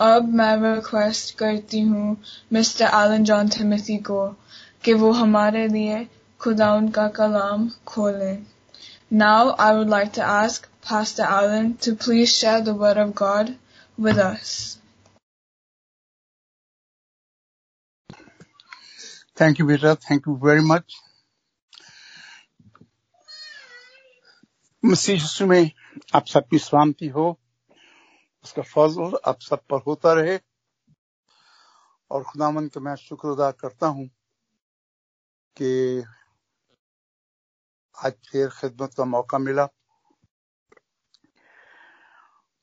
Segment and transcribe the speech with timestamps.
[0.00, 2.16] अब मैं रिक्वेस्ट करती हूँ
[2.52, 4.26] मिस्टर एलन जॉन टिमोथी को
[4.84, 6.06] कि वो हमारे लिए
[6.40, 8.44] खुदा उनका कलाम खोलें
[9.10, 13.56] Now I would like to ask Pastor Alan to please share the Word of God
[13.98, 14.78] with us.
[19.36, 19.96] Thank you, Vita.
[19.96, 20.98] Thank you very much.
[24.82, 25.70] मसीह में
[26.14, 27.26] आप सबकी सलामती हो
[28.44, 30.38] उसका फजल आप सब पर होता रहे।
[32.10, 34.08] और खुदामन का मैं शुक्र अदा करता हूँ
[35.56, 36.04] कि
[38.04, 39.68] आज फिर खिदमत का मौका मिला।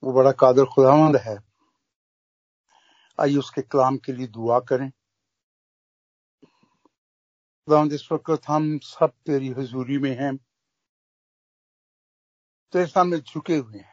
[0.03, 1.38] वो बड़ा कादर खुदावंद है।
[3.20, 4.89] आइए उसके कलाम के लिए दुआ करें।
[7.67, 10.38] खुदावंद इस वक्त हम सब तेरी हजूरी में हैं।
[12.73, 13.91] तेरे सामने झुके हुए हैं।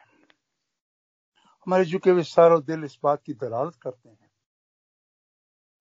[1.67, 4.31] हमारे झुके हुए सारो दिल इस बात की दलालत करते हैं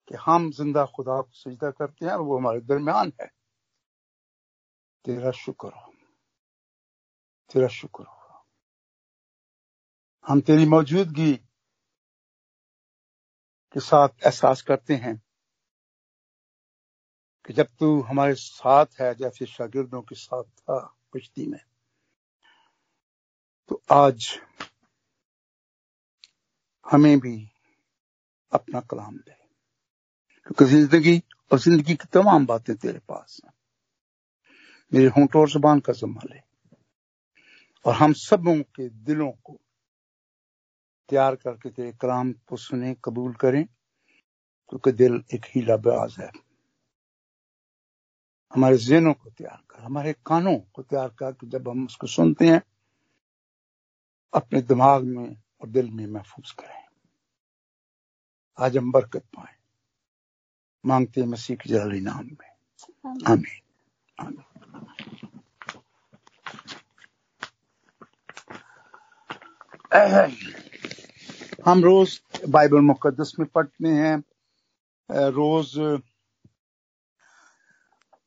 [0.09, 3.27] कि हम ज़िंदा खुदा को सजदा करते हैं और वो हमारे दरमियान है।
[5.05, 5.93] तेरा शुक्र हो।
[7.53, 8.47] तेरा शुक्र हो।
[10.27, 11.33] हम तेरी मौजूदगी
[13.75, 15.17] के साथ एहसास करते हैं
[17.47, 20.79] कि जब तू हमारे साथ है, जैसे शागिर्दों के साथ था
[21.13, 21.61] कुश्ती में
[23.69, 24.48] तो आज
[26.93, 27.51] हमें भी
[28.53, 29.37] अपना कलाम दे।
[30.43, 31.23] क्योंकि ज़िंदगी
[31.53, 33.53] और ज़िंदगी की तमाम बातें तेरे पास हैं।
[34.95, 36.41] मेरे होंठों और जबान का जमा ले
[37.85, 39.59] और हम सबों के दिलों को
[41.09, 43.65] तैयार करके तेरे कलाम को सुने, कबूल करें,
[44.69, 46.31] क्योंकि दिल एक ही ब्याज है।
[48.53, 52.63] हमारे जहनों को तैयार कर, हमारे कानों को तैयार कर जब हम उसको सुनते हैं,
[54.35, 56.85] अपने दिमाग में और दिल में महफूज करें।
[58.59, 59.55] आज हम बरकत पाए।
[60.87, 62.51] मांगते हैं मसीह के जलाली नाम में।
[63.27, 63.61] आमीन।
[71.67, 74.17] हम रोज बाइबल मुकदस में पढ़ते हैं।
[75.11, 76.01] रोज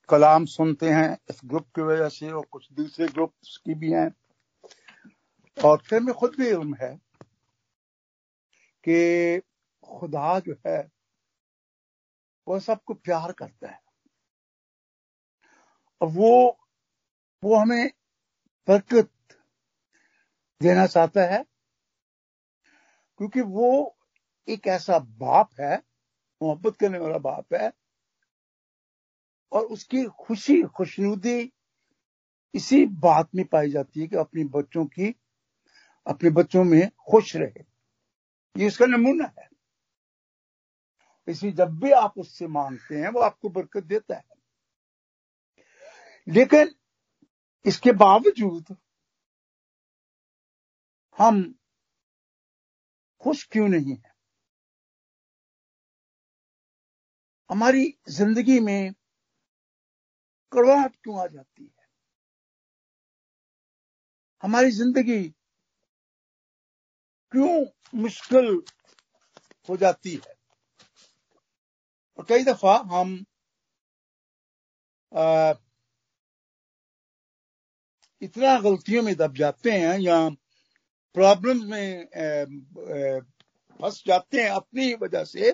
[0.10, 4.12] कलाम सुनते हैं। इस ग्रुप की वजह से और कुछ दूसरे ग्रुप की भी हैं।
[5.58, 7.11] और फिर में खुद भी इल्म है।
[8.84, 9.40] कि
[9.84, 10.92] खुदा जो है
[12.48, 13.80] वो सबको प्यार करता है।
[16.02, 16.58] और वो
[17.44, 17.92] वो हमें
[18.68, 19.10] बरकत
[20.62, 21.46] देना चाहता है,
[23.18, 23.98] क्योंकि वो
[24.48, 25.84] एक ऐसा बाप है,
[26.42, 27.72] मोहब्बत करने वाला बाप है,
[29.52, 31.54] और उसकी खुशी, खुशनुदी
[32.54, 35.16] इसी बात में पाई जाती है कि अपने बच्चों की,
[36.08, 37.71] अपने बच्चों में खुश रहे।
[38.56, 39.50] ये उसका नमूना है।
[41.28, 44.24] इसलिए जब भी आप उससे मांगते हैं, वो आपको बरकत देता है।
[46.28, 46.76] लेकिन
[47.66, 48.76] इसके बावजूद
[51.18, 51.44] हम
[53.22, 54.12] खुश क्यों नहीं है?
[57.50, 58.94] हमारी ज़िंदगी में
[60.52, 61.86] कड़वाहट क्यों आ जाती है?
[64.44, 65.36] हमारी ज़िंदगी
[67.32, 67.66] क्यों
[67.96, 68.62] मुश्किल
[69.70, 70.34] हो जाती है?
[72.18, 73.26] और कई दफ़ा हम
[75.16, 75.54] आ,
[78.22, 80.18] इतना गलतियों में दब जाते हैं या
[81.16, 82.06] प्रॉब्लम में
[83.82, 85.54] फंस जाते हैं अपनी वजह से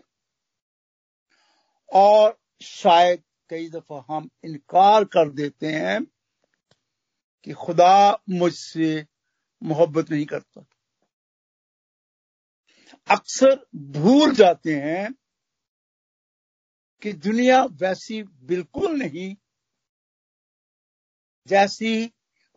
[1.94, 6.00] और शायद कई दफ़ा हम इनकार कर देते हैं
[7.44, 9.06] कि खुदा मुझसे
[9.64, 10.66] मोहब्बत नहीं करता।
[13.10, 13.56] अक्सर
[13.94, 15.14] भूल जाते हैं
[17.02, 19.36] कि दुनिया वैसी बिल्कुल नहीं
[21.48, 22.08] जैसी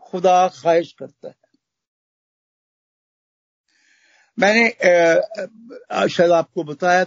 [0.03, 1.35] खुदा ख्वाहिश करता है।
[4.39, 4.69] मैंने
[6.09, 7.07] शायद आपको बताया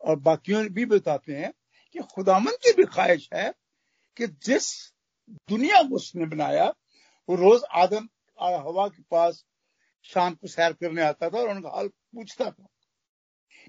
[0.00, 1.52] और बाकियों भी बताते हैं
[1.94, 3.52] कि खुदामन की भी ख्वाहिश है
[4.16, 4.68] कि जिस
[5.48, 6.66] दुनिया को उसने बनाया,
[7.28, 8.08] वो रोज आदम
[8.38, 9.44] हवा के पास
[10.02, 12.66] शाम को सैर करने आता था और उनका हाल पूछता था।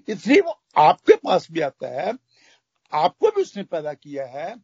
[0.08, 2.12] इसलिए वो आपके पास भी आता है,
[2.92, 4.56] आपको भी उसने पैदा किया है,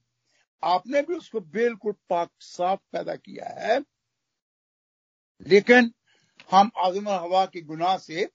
[0.64, 3.80] आपने भी उसको बिल्कुल पाक साफ़ पैदा किया है।
[5.46, 5.92] लेकिन
[6.50, 8.30] हम और हवा के गुनाह से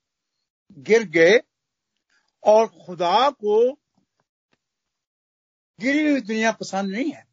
[0.71, 1.41] गिर गए
[2.43, 3.73] और खुदा को
[5.79, 7.27] गिरी हुई दुनिया पसंद नहीं है।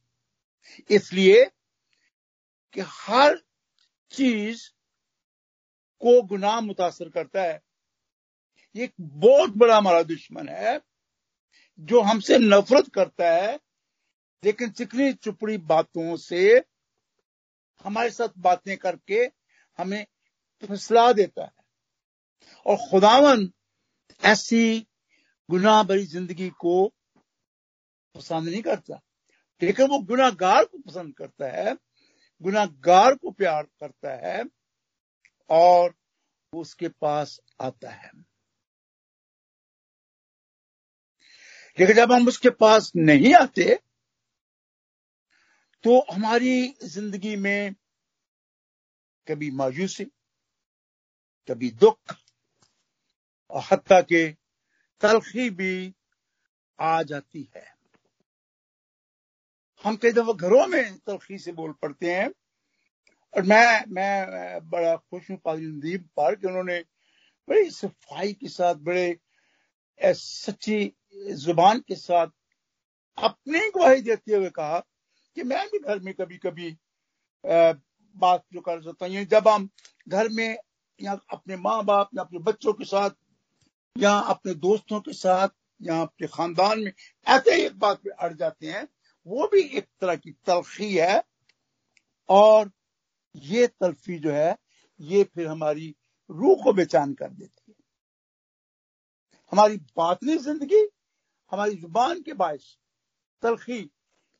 [0.90, 1.44] इसलिए
[2.72, 3.36] कि हर
[4.10, 4.70] चीज़
[6.02, 7.60] को गुनाह मुतासर करता है।
[8.76, 10.80] ये एक बहुत बड़ा हमारा दुश्मन है,
[11.80, 13.58] जो हमसे नफरत करता है,
[14.42, 16.64] लेकिन चिकनी चुपड़ी बातों से
[17.84, 19.30] हमारे साथ बातें करके
[19.78, 20.06] हमें
[20.64, 21.52] फसला देता है।
[22.66, 23.48] और खुदावन
[24.22, 24.86] ऐसी
[25.50, 26.92] गुनाह भरी ज़िंदगी को
[28.14, 29.00] पसंद नहीं करता।
[29.62, 31.74] लेकिन वो गुनागार को पसंद करता है
[32.42, 34.44] गुनागार को प्यार करता है
[35.50, 35.94] और
[36.52, 38.10] उसके पास आता है।
[41.78, 43.74] लेकिन जब हम उसके पास नहीं आते
[45.84, 47.74] तो हमारी ज़िंदगी में
[49.26, 50.04] कभी मायूसी,
[51.48, 52.14] कभी दुख,
[53.50, 54.26] और हत्या के
[55.00, 55.94] तलखी भी
[56.78, 57.64] आ जाती है।
[59.84, 62.30] हम कई दफ़ा घरों में तलखी से बोल पड़ते हैं
[63.34, 66.78] और मैं मैं बड़ा खुश हूँ पाजी नदीप पर कि उन्होंने
[67.48, 69.16] बड़ी सफ़ाई के साथ, बड़े
[70.00, 70.92] सच्ची
[71.34, 72.26] ज़ुबान के साथ
[73.18, 74.78] अपनी गवाही देते हुए कहा
[75.36, 76.76] कि मैं भी घर में कभी कभी
[77.44, 79.68] बात जो कर सकता हूँ। जब हम
[80.08, 80.56] घर में
[81.00, 83.10] या अपने माँ बाप या अपने बच्चों के साथ
[83.96, 85.48] या अपने दोस्तों के साथ
[85.80, 86.92] या अपने खानदान में
[87.26, 88.86] ऐसे एक बात पे अड़ जाते हैं,
[89.26, 91.22] वो भी एक तरह की तलखी है।
[92.28, 92.70] और
[93.34, 94.56] ये तलफी जो है,
[95.00, 95.94] ये फिर हमारी
[96.30, 97.74] रूह को बेचान कर देती है।
[99.52, 100.86] हमारी बातनी ज़िंदगी,
[101.52, 102.76] हमारी ज़ुबान के बायस
[103.42, 103.80] तलखी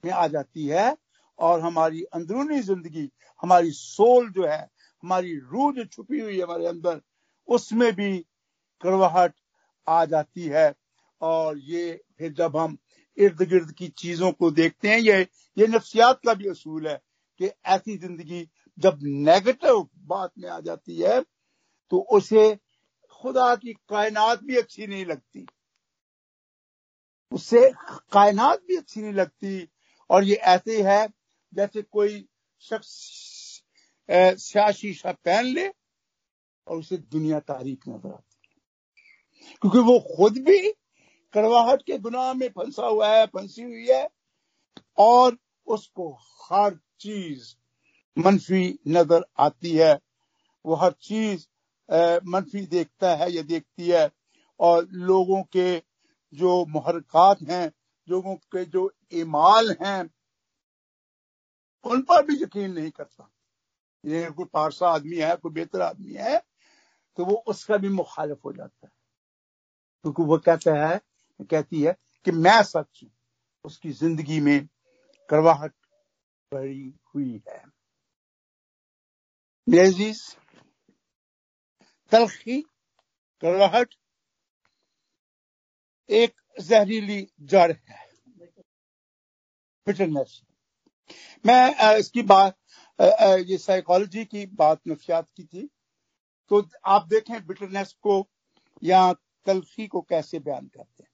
[0.04, 0.96] में आ जाती है
[1.38, 3.08] और हमारी अंदरूनी ज़िंदगी,
[3.42, 4.68] हमारी सोल जो है,
[5.02, 7.00] हमारी रूह जो छुपी हुई है हमारे अंदर,
[7.48, 8.18] उसमें भी
[8.82, 9.34] कड़वाहट
[9.86, 10.74] आ जाती है।
[11.20, 12.76] और ये फिर जब हम
[13.18, 17.00] इर्द गिर्द की चीज़ों को देखते हैं, ये ये नफ्सियात का भी असूल है
[17.40, 18.42] कि ऐसी ज़िंदगी
[18.78, 21.20] जब नेगेटिव बात में आ जाती है
[21.92, 22.54] तो उसे
[23.22, 25.46] खुदा की कायनात भी अच्छी नहीं लगती।
[27.32, 27.70] उससे
[28.12, 29.68] कायनात भी अच्छी नहीं लगती।
[30.10, 31.06] और ये ऐसे है
[31.52, 32.24] जैसे कोई
[32.62, 32.90] शख्स
[34.76, 38.32] शीशा पहन ले और उसे दुनिया तारीख नज़र आती
[39.62, 40.58] क्योंकि वो खुद भी
[41.34, 44.08] कड़वाहट के गुनाह में फंसा हुआ है, फंसी हुई है,
[44.98, 45.36] और
[45.66, 46.10] उसको
[46.42, 47.54] हर चीज़
[48.16, 49.98] मनफी नज़र आती है।
[50.64, 51.46] वो हर चीज़
[52.28, 54.10] मनफी देखता है या देखती है।
[54.60, 55.76] और लोगों के
[56.32, 57.70] जो मुहरकत हैं,
[58.08, 60.08] लोगों के जो इमाल हैं,
[61.84, 63.28] उन पर भी यकीन नहीं करता।
[64.04, 66.42] ये कोई पारसा आदमी है, कोई बेहतर आदमी है
[67.18, 68.92] तो वो उसका भी मुखालिफ हो जाता है।
[70.04, 71.00] क्योंकि वो कहता है,
[71.50, 73.10] कहती है कि मैं सच हूँ,
[73.64, 74.66] उसकी ज़िंदगी में
[75.28, 75.72] करवाहट
[76.52, 77.71] भरी हुई है।
[79.66, 80.20] मेजीज
[82.12, 82.60] तलखी
[83.42, 83.94] करवाहट
[86.10, 88.00] एक जहरीली जड़ है।
[89.86, 90.40] बिटरनेस
[91.44, 92.56] मैं इसकी बात
[93.48, 95.68] ये साइकोलॉजी की बात नफियात की थी।
[96.50, 98.16] तो आप देखें बिटरनेस को
[98.82, 99.12] या
[99.46, 101.10] तलखी को कैसे बयान करते हैं।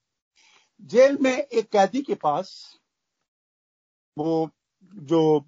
[0.90, 2.50] जेल में एक कैदी के पास
[4.16, 4.50] वो
[4.94, 5.40] जो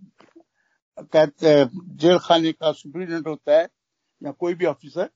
[1.03, 3.69] जेल खाने का सुप्रीडेंट होता है
[4.23, 5.07] या कोई भी ऑफिसर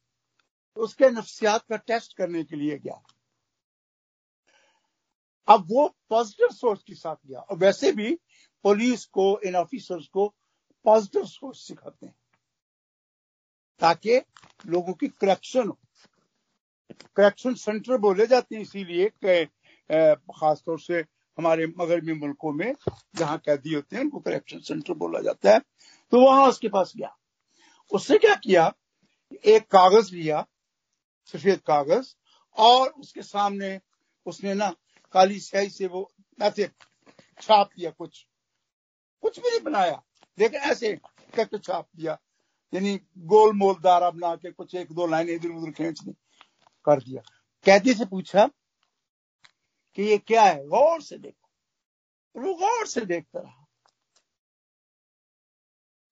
[0.77, 3.03] तो उसके नफ्सियात का टेस्ट करने के लिए गया।
[5.49, 8.15] अब वो पॉजिटिव सोर्स के साथ गया। और वैसे भी
[8.65, 10.27] पुलिस को, इन ऑफिसर्स को
[10.85, 12.15] पॉजिटिव सोर्स सिखाते हैं,
[13.81, 14.20] ताकि
[14.67, 15.79] लोगों की करेक्शन हो।
[17.17, 19.08] करेक्शन सेंटर बोले जाते हैं, इसीलिए
[20.31, 21.03] खासतौर से
[21.38, 22.74] हमारे मगरबी मुल्कों में
[23.14, 25.58] जहाँ कैदी होते हैं, उनको करेक्शन सेंटर बोला जाता है।
[26.10, 27.17] तो वहाँ उसके पास गया।
[27.93, 28.74] उसने क्या किया?
[29.44, 30.46] एक कागज़ लिया,
[31.26, 32.14] सफ़ेद कागज़,
[32.56, 33.81] और उसके सामने
[34.26, 34.74] उसने ना
[35.12, 36.12] काली स्याही से वो
[36.43, 36.70] ऐसे
[37.41, 38.26] छाप दिया कुछ।
[39.22, 40.03] कुछ भी नहीं बनाया।
[40.38, 41.00] लेकिन ऐसे
[41.34, 42.20] करके छाप दिया।
[42.74, 46.00] यानी गोल मोल दारा बना के कुछ एक दो लाइन इधर उधर खींच
[46.84, 47.22] कर दिया।
[47.64, 48.50] कैदी से पूछा
[49.94, 50.67] कि ये क्या है?
[50.67, 51.51] गौर से देखो।
[52.41, 53.67] वो गौर से देखता रहा।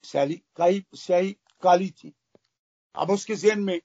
[0.04, 2.14] स्याही स्याही, काली थी।
[2.94, 3.80] अब उसके जेन में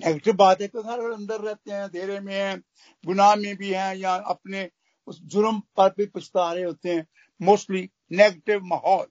[0.00, 2.62] नेगेटिव बात है तो हर अंदर रहते हैं, अंधेरे में हैं,
[3.04, 4.70] गुनाह में भी हैं, या अपने
[5.06, 7.06] उस जुर्म पर भी पछता रहे होते हैं।
[7.42, 9.06] मोस्टली नेगेटिव माहौल।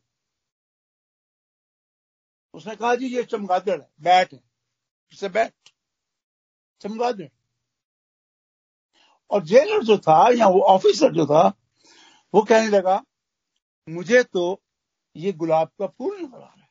[2.54, 5.70] उसने कहा, जी, ये चमगादड़ है। बैट है। बैट
[6.82, 7.28] चमगादड़
[9.32, 11.54] और जेलर जो था या वो ऑफिसर जो था,
[12.34, 13.04] वो कहने लगा,
[13.90, 14.64] मुझे तो
[15.16, 16.70] ये गुलाब का फूल नज़र आ रहा है.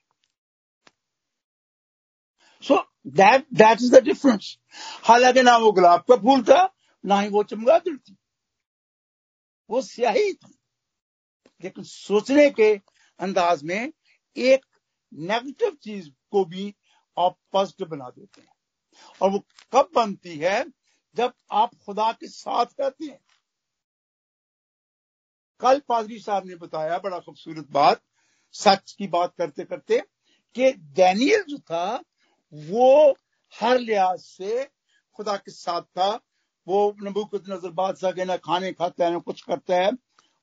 [2.62, 4.58] So that that is the difference
[5.04, 8.16] हालाँकि ना वो गुलाब का फूल था, ना ही वो चमगादड़ थी।
[9.70, 10.58] वो स्याही थी।
[11.64, 12.80] लेकिन सोचने के
[13.18, 13.92] अंदाज में
[14.36, 14.66] एक
[15.14, 16.74] नेगेटिव चीज़ को भी
[17.18, 18.48] आप पॉजिटिव बना देते हैं।
[19.22, 19.38] और वो
[19.72, 20.64] कब बनती है?
[21.16, 23.20] जब आप खुदा के साथ रहते हैं।
[25.60, 28.00] कल पादरी साहब ने बताया, बड़ा खूबसूरत बात,
[28.54, 30.02] सच की बात करते करते,
[30.56, 32.02] कि डैनियल जो था,
[32.52, 33.16] वो
[33.54, 34.64] हर लिहाज से
[35.16, 36.20] खुदा के साथ था।
[36.66, 39.90] वो नबूकत नज़र बादशाह के ना खाने खाता है, ना कुछ करता है।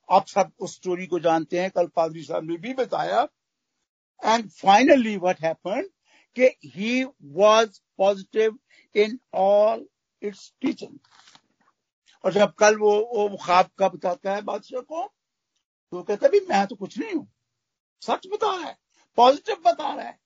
[0.08, 3.22] आप सब उस स्टोरी को जानते हैं, कल पादरी साहब ने भी बताया।
[4.22, 5.88] एंड फाइनली व्हाट हैपेंड
[6.36, 8.58] कि he was positive
[8.94, 9.86] in all
[10.24, 10.98] its teaching
[12.24, 15.06] और जब कल वो वो ख्वाब का बताता है बादशाह को
[15.92, 17.26] तो कहता है मैं तो कुछ नहीं हूँ।
[18.02, 18.76] सच बता रहा है
[19.18, 20.18] पॉजिटिव बता रहा है।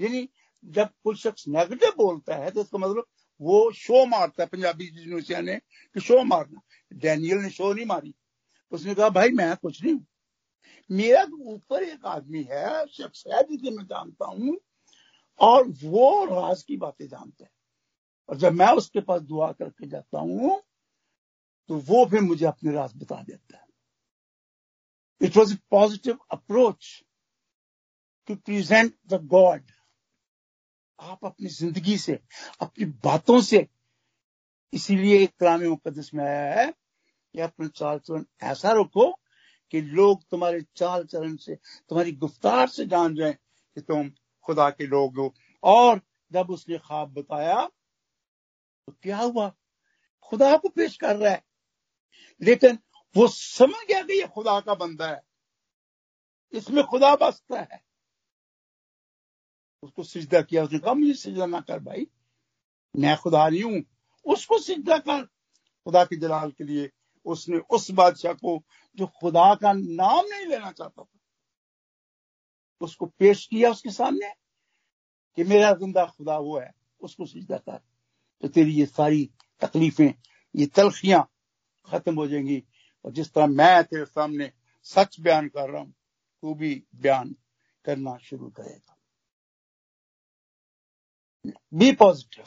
[0.00, 0.28] यानी
[0.64, 3.06] जब कोई शख्स नेगेटिव बोलता है तो इसका मतलब
[3.40, 6.60] वो शो मारता है। पंजाबी यूनिवर्सिया ने कि शो मारना।
[6.92, 8.14] डैनियल ने शो नहीं मारी।
[8.72, 10.06] उसने कहा, भाई, मैं कुछ नहीं हूँ।
[10.90, 14.56] मेरा ऊपर एक आदमी है, शख्स है जिसे मैं जानता हूँ,
[15.40, 17.50] और वो राज की बातें जानता है।
[18.28, 20.60] और जब मैं उसके पास दुआ करके जाता हूँ
[21.70, 23.66] तो वो फिर मुझे अपने राज बता देता है।
[25.20, 27.04] It was a positive approach
[28.28, 29.70] to present the God
[30.98, 32.18] आप अपनी ज़िंदगी से,
[32.60, 33.66] अपनी बातों से
[34.72, 39.10] इसीलिए एक कलाम मुकदस में आया है कि अपना चाल चलन ऐसा रखो
[39.72, 44.10] कि लोग तुम्हारे चाल चलन से, तुम्हारी गुफ्तार से जान जाए कि तुम
[44.46, 46.00] खुदा के लोग हो। और
[46.32, 47.68] जब उसने ख्वाब बताया
[48.86, 49.54] तो क्या हुआ?
[50.22, 51.44] खुदा को पेश कर रहा है।
[52.42, 52.78] लेकिन
[53.16, 55.22] वो समझ गया कि ये खुदा का बंदा है।
[56.52, 57.84] इसमें खुदा बसता है।
[59.82, 62.06] उसको सिजदा किया, उसने कहा, मुझे सिजदा ना कर भाई।
[62.96, 63.82] मैं खुदा नहीं हूँ।
[64.24, 65.24] उसको सिजदा कर।
[65.84, 66.90] खुदा के जलाल के लिए
[67.24, 68.64] उसने उस बादशाह को,
[68.96, 71.18] जो खुदा का नाम नहीं लेना चाहता था,
[72.80, 74.32] उसको पेश किया उसके सामने
[75.36, 77.80] कि मेरा ज़िंदा खुदा वो है। उसको सिजदा कर।
[78.44, 79.24] तो तेरी ये सारी
[79.62, 80.12] तकलीफें,
[80.54, 81.22] ये तलखियाँ
[81.88, 82.62] खत्म हो जाएँगी।
[83.04, 84.50] और जिस तरह मैं तेरे सामने
[84.86, 85.94] सच बयान कर रहा हूँ,
[86.42, 87.34] तू भी बयान
[87.84, 88.96] करना शुरू करेगा।
[91.74, 92.44] बी पॉजिटिव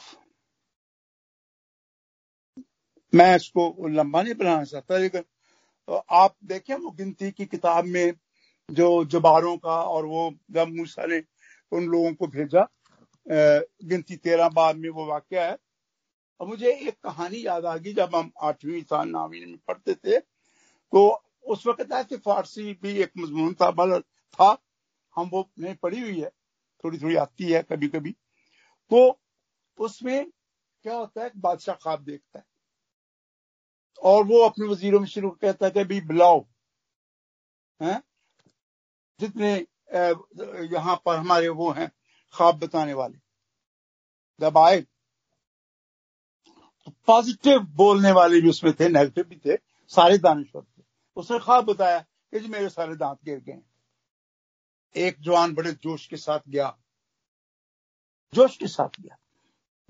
[3.12, 5.24] मैं इसको लंबा नहीं बनाना चाहता, लेकिन
[6.12, 8.12] आप देखें वो गिनती की किताब में
[8.70, 11.22] जो जबारों का और वो जब मूसा ने
[11.72, 12.68] उन लोगों को भेजा।
[13.26, 15.56] गिनती तेरह बाद में वो वाक्य है।
[16.40, 20.18] और मुझे एक कहानी याद आ गई जब हम आठवीं साल नावीन में पढ़ते थे
[20.18, 21.08] तो
[21.46, 24.56] उस वक्त ऐसे फारसी भी एक मजमून था बल था,
[25.16, 26.30] हम वो नहीं पढ़ी हुई है
[26.84, 28.10] थोड़ी थोड़ी आती है कभी कभी
[28.90, 29.20] तो
[29.78, 30.30] उसमें
[30.84, 32.44] क्या होता है बादशाह ख्वाब देखता है।
[34.02, 36.40] और वो अपने वजीरों में शुरू कहता है कि भाई बुलाओ,
[37.80, 38.02] हैं?
[39.20, 39.54] जितने
[40.72, 41.90] यहाँ पर हमारे वो हैं,
[42.34, 43.18] ख्वाब बताने वाले।
[44.40, 44.84] जब आए
[46.88, 49.56] पॉजिटिव बोलने वाले भी उसमें थे नेगेटिव भी थे,
[49.88, 50.82] सारे दानश्वर थे।
[51.16, 53.62] उसने ख्वाब बताया कि जी मेरे सारे दांत गिर गए
[54.96, 56.78] एक जवान बड़े जोश के साथ गया।
[58.34, 59.18] जोश के साथ गया।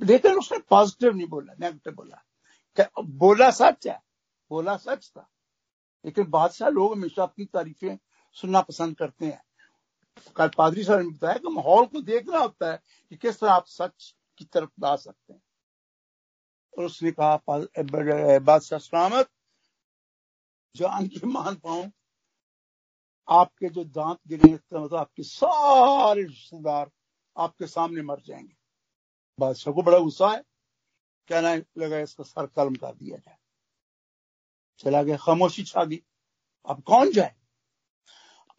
[0.00, 2.24] लेकिन उसने पॉजिटिव नहीं बोला नेगेटिव बोला।
[3.04, 4.02] बोला सच है?
[4.50, 5.30] बोला सच था।
[6.04, 7.98] लेकिन बादशाह लोग हमेशा अपनी तारीफें
[8.32, 9.44] सुनना पसंद करते हैं।
[10.36, 13.64] कल पादरी साहब ने बताया कि माहौल को देखना होता है कि किस तरह आप
[13.66, 15.42] सच की तरफ़ ला सकते हैं।
[16.78, 19.28] और उसने कहा बादशाह सलामत,
[20.76, 21.90] जान की मान पाऊँ,
[23.28, 26.90] आपके जो दांत गिरे मतलब आपके सारे रिश्तेदार
[27.36, 28.56] आपके सामने मर जाएँगे।
[29.38, 30.42] बादशाह को बड़ा गुस्सा है
[31.28, 33.36] कहना लगा, इसका सर कलम कर दिया जाए।
[34.78, 36.02] चला गया, खामोशी छा गई।
[36.66, 37.34] अब कौन जाए?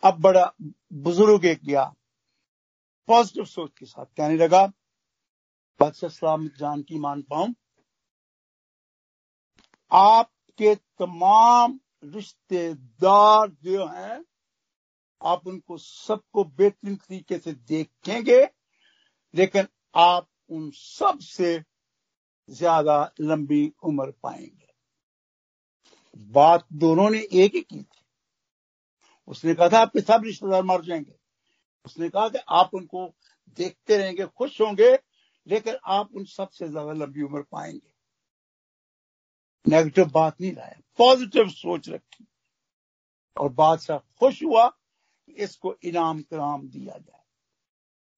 [0.03, 0.51] अब बड़ा
[0.93, 1.83] बुज़ुर्ग एक गया
[3.09, 4.65] पॉजिटिव सोच के साथ कहने लगा,
[5.79, 7.53] बादशाह सलामत जान की मान पाऊँ
[9.91, 14.25] आपके तमाम रिश्तेदार जो हैं,
[15.23, 18.49] आप उनको सबको बेहतरीन तरीके से देखेंगे,
[19.33, 21.63] लेकिन आप उन सबसे
[22.49, 24.67] ज़्यादा लंबी उम्र पाएँगे।
[26.31, 28.03] बात दोनों ने एक ही की थी।
[29.27, 31.15] उसने कहा था, आपके सब रिश्तेदार मर जाएँगे।
[31.85, 33.05] उसने कहा कि आप उनको
[33.57, 34.97] देखते रहेंगे, खुश होंगे,
[35.47, 37.98] लेकिन आप उन सबसे ज़्यादा लंबी उम्र पाएँगे।
[39.67, 42.27] नेगेटिव बात नहीं लाया। पॉजिटिव सोच रखी।
[43.37, 47.23] और बादशाह खुश हुआ कि इसको इनाम कराम दिया जाए।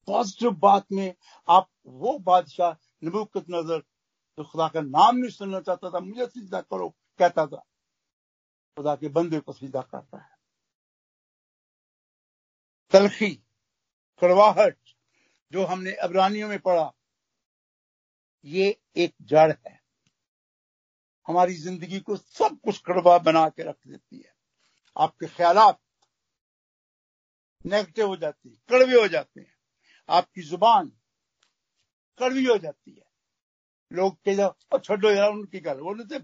[0.08, 1.16] पॉजिटिव बात में
[1.50, 3.80] आप वो बादशाह नबुकत नज़र
[4.38, 7.66] जो खुदा का नाम नहीं सुनना चाहता था, मुझे सीधा करो, कहता था,
[8.78, 10.38] खुदा के बंदे को सीधा करता है।
[12.92, 13.30] तलखी
[14.22, 14.78] कड़वाहट
[15.52, 16.94] जो हमने अबरानियों में पढ़ा,
[18.46, 19.81] ये एक जड़ है।
[21.32, 24.34] हमारी ज़िंदगी को सब कुछ कड़वा बना के रख देती है।
[24.96, 25.58] आपके ख्याल
[27.66, 29.54] नेगेटिव हो जाती है, कड़वे हो जाते हैं।
[30.10, 30.92] आपकी ज़ुबान
[32.20, 33.04] कड़वी हो जाती है।
[33.92, 36.20] लोग कह छोड़ो यार, उनकी गल, उन्हें तो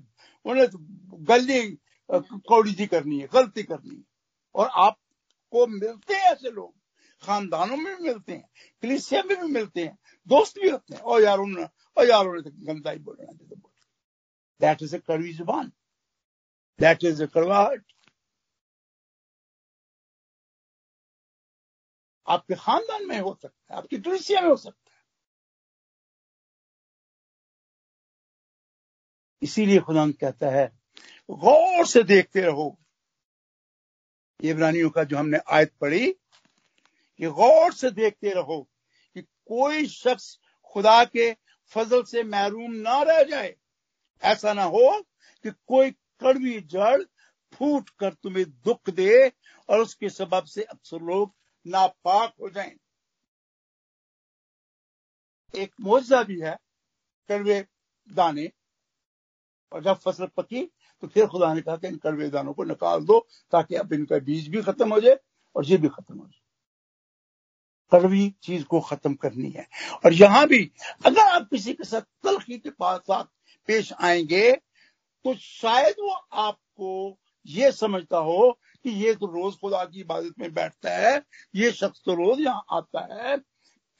[0.46, 0.78] उन्हें तो
[1.26, 1.78] गलती
[2.10, 4.04] कौड़ी जी करनी है, गलती करनी है।
[4.56, 6.74] और आपको मिलते हैं ऐसे लोग,
[7.24, 8.50] खानदानों में भी मिलते हैं,
[8.84, 9.98] कलिसिया में भी मिलते हैं,
[10.28, 13.32] दोस्त भी होते हैं और यार उन्होंने और यार, उन्हें तो गंदा ही बोलना
[14.62, 15.72] दैट इज़ अ कड़वी ज़ुबान
[16.80, 17.84] दैट इज़ अ कड़वाहट
[22.28, 25.02] आपके खानदान में हो सकता है, आपकी कलिसिया में हो सकता है।
[29.42, 30.66] इसीलिए खुदा कहता है,
[31.30, 32.78] गौर से देखते रहो।
[34.44, 36.12] इब्रानियों का जो हमने आयत पढ़ी
[37.20, 38.62] कि गौर से देखते रहो
[39.16, 40.38] कि कोई शख्स
[40.74, 41.32] खुदा के
[41.72, 43.56] फजल से महरूम ना रह जाए।
[44.24, 45.02] ऐसा ना हो
[45.46, 47.02] कि कोई कड़वी जड़
[47.54, 49.28] फूट कर तुम्हें दुख दे
[49.70, 51.34] और उसके सबब से अक्सर लोग
[51.66, 52.76] नापाक हो जाएँ।
[55.54, 56.58] एक मुआवजा भी है,
[57.30, 57.66] कड़वे
[58.10, 58.50] दाने
[59.72, 60.64] और जब फ़सल पकी
[61.04, 63.20] तो फिर खुदा ने कहा कि इन कड़वे दानों को निकाल दो
[63.52, 65.18] ताकि अब इनका बीज भी खत्म हो जाए
[65.56, 66.47] और ये भी खत्म हो जाए
[67.92, 69.68] कड़वी चीज़ को खत्म करनी है।
[70.06, 70.60] और यहाँ भी
[71.06, 73.24] अगर आप किसी के साथ तलखी के साथ
[73.70, 74.52] पेश आएँगे
[75.26, 78.52] तो शायद वो आपको ये समझता हो
[78.86, 81.22] कि ये तो रोज खुदा की इबादत में बैठता है,
[81.56, 83.38] ये शख्स तो रोज यहाँ आता है।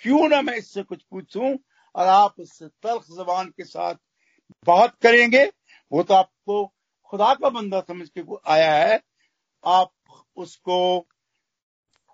[0.04, 1.58] क्यों ना मैं इससे कुछ पूछूँ
[1.96, 3.96] और आप उससे तल्ख जबान के साथ
[4.68, 5.44] बात करेंगे?
[5.92, 6.66] वो तो आपको
[7.12, 9.00] खुदा का बंदा समझ के आया है।
[9.64, 9.92] आप
[10.38, 11.08] उसको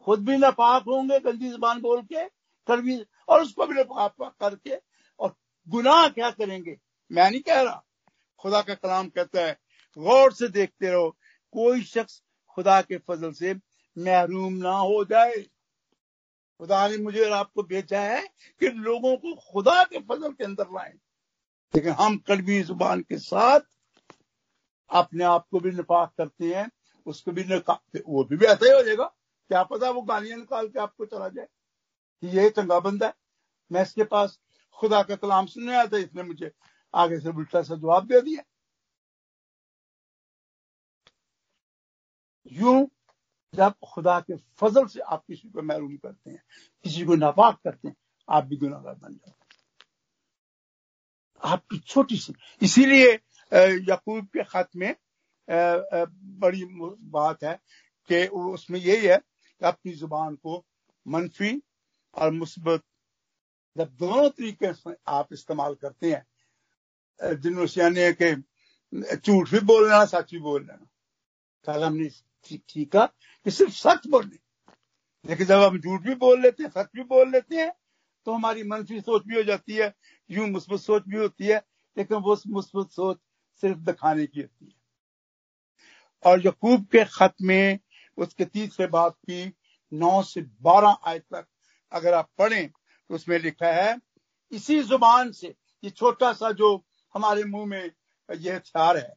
[0.03, 4.75] खुद भी नापाक होंगे गंदी जबान बोल के भी, और उसको भी नापाक करके,
[5.19, 5.35] और
[5.69, 6.79] गुनाह क्या करेंगे?
[7.11, 7.83] मैं नहीं कह रहा।
[8.39, 9.59] खुदा का कलाम कहता है,
[9.97, 11.09] गौर से देखते रहो,
[11.51, 13.53] कोई शख्स खुदा के फजल से
[13.97, 15.35] महरूम ना हो जाए।
[16.59, 18.27] खुदा ने मुझे और आपको भेजा है
[18.59, 20.93] कि लोगों को खुदा के फजल के अंदर लाए।
[21.75, 23.59] लेकिन हम कड़वी ज़ुबान के साथ
[24.89, 26.71] अपने आप को भी निपाक करते हैं,
[27.05, 27.43] उसको भी
[28.07, 29.13] वो भी ऐसा ही हो जाएगा।
[29.53, 31.47] क्या पता वो गालियाँ निकाल के आपको चला जाए।
[32.23, 33.13] ये चंगा बंदा है।
[33.71, 34.39] मैं इसके पास
[34.77, 36.51] खुदा का कलाम सुनने आया था, इसने मुझे
[36.93, 38.43] आगे से उल्टा सा जवाब दे दिया।
[42.51, 42.87] यूँ
[43.53, 46.41] जब खुदा के फजल से आप किसी को महरूम करते हैं,
[46.85, 47.95] किसी को नापाक करते हैं,
[48.27, 49.31] आप भी गुनागार बन जाते
[51.43, 53.13] आपकी छोटी सी। इसीलिए
[53.91, 54.95] यकूब के खत में
[55.47, 56.63] बड़ी
[57.11, 57.53] बात है
[58.09, 59.19] कि उसमें यही है
[59.61, 60.65] अपनी ज़ुबान को
[61.05, 61.61] मनफी
[62.15, 62.83] और मुस्बत
[63.77, 64.67] जब दोनों तरीके
[65.07, 66.25] आप इस्तेमाल करते हैं
[67.41, 67.65] जिनों
[68.21, 68.35] के
[69.15, 70.85] झूठ भी बोल लेना, सच भी बोल लेना।
[71.65, 74.37] कल हमने सीखा कि सिर्फ़ सच बोलने।
[75.25, 77.71] लेकिन जब हम झूठ भी बोल लेते हैं, सच भी बोल लेते हैं
[78.25, 79.93] तो हमारी मनफी सोच भी हो जाती है,
[80.29, 81.61] यूँ मुस्बत सोच भी होती है,
[81.97, 83.17] लेकिन वो मुस्बत सोच
[83.61, 84.81] सिर्फ़ दिखाने की होती है।
[86.25, 87.79] और यकूब के खत में
[88.17, 89.53] उसके तीसरे बाप की,
[89.91, 91.47] नौ से बारह आय तक
[91.91, 93.97] अगर आप पढ़ें तो उसमें लिखा है,
[94.51, 96.75] इसी ज़ुबान से, ये छोटा सा जो
[97.15, 97.91] हमारे मुँह में
[98.29, 99.13] यह हथियार है,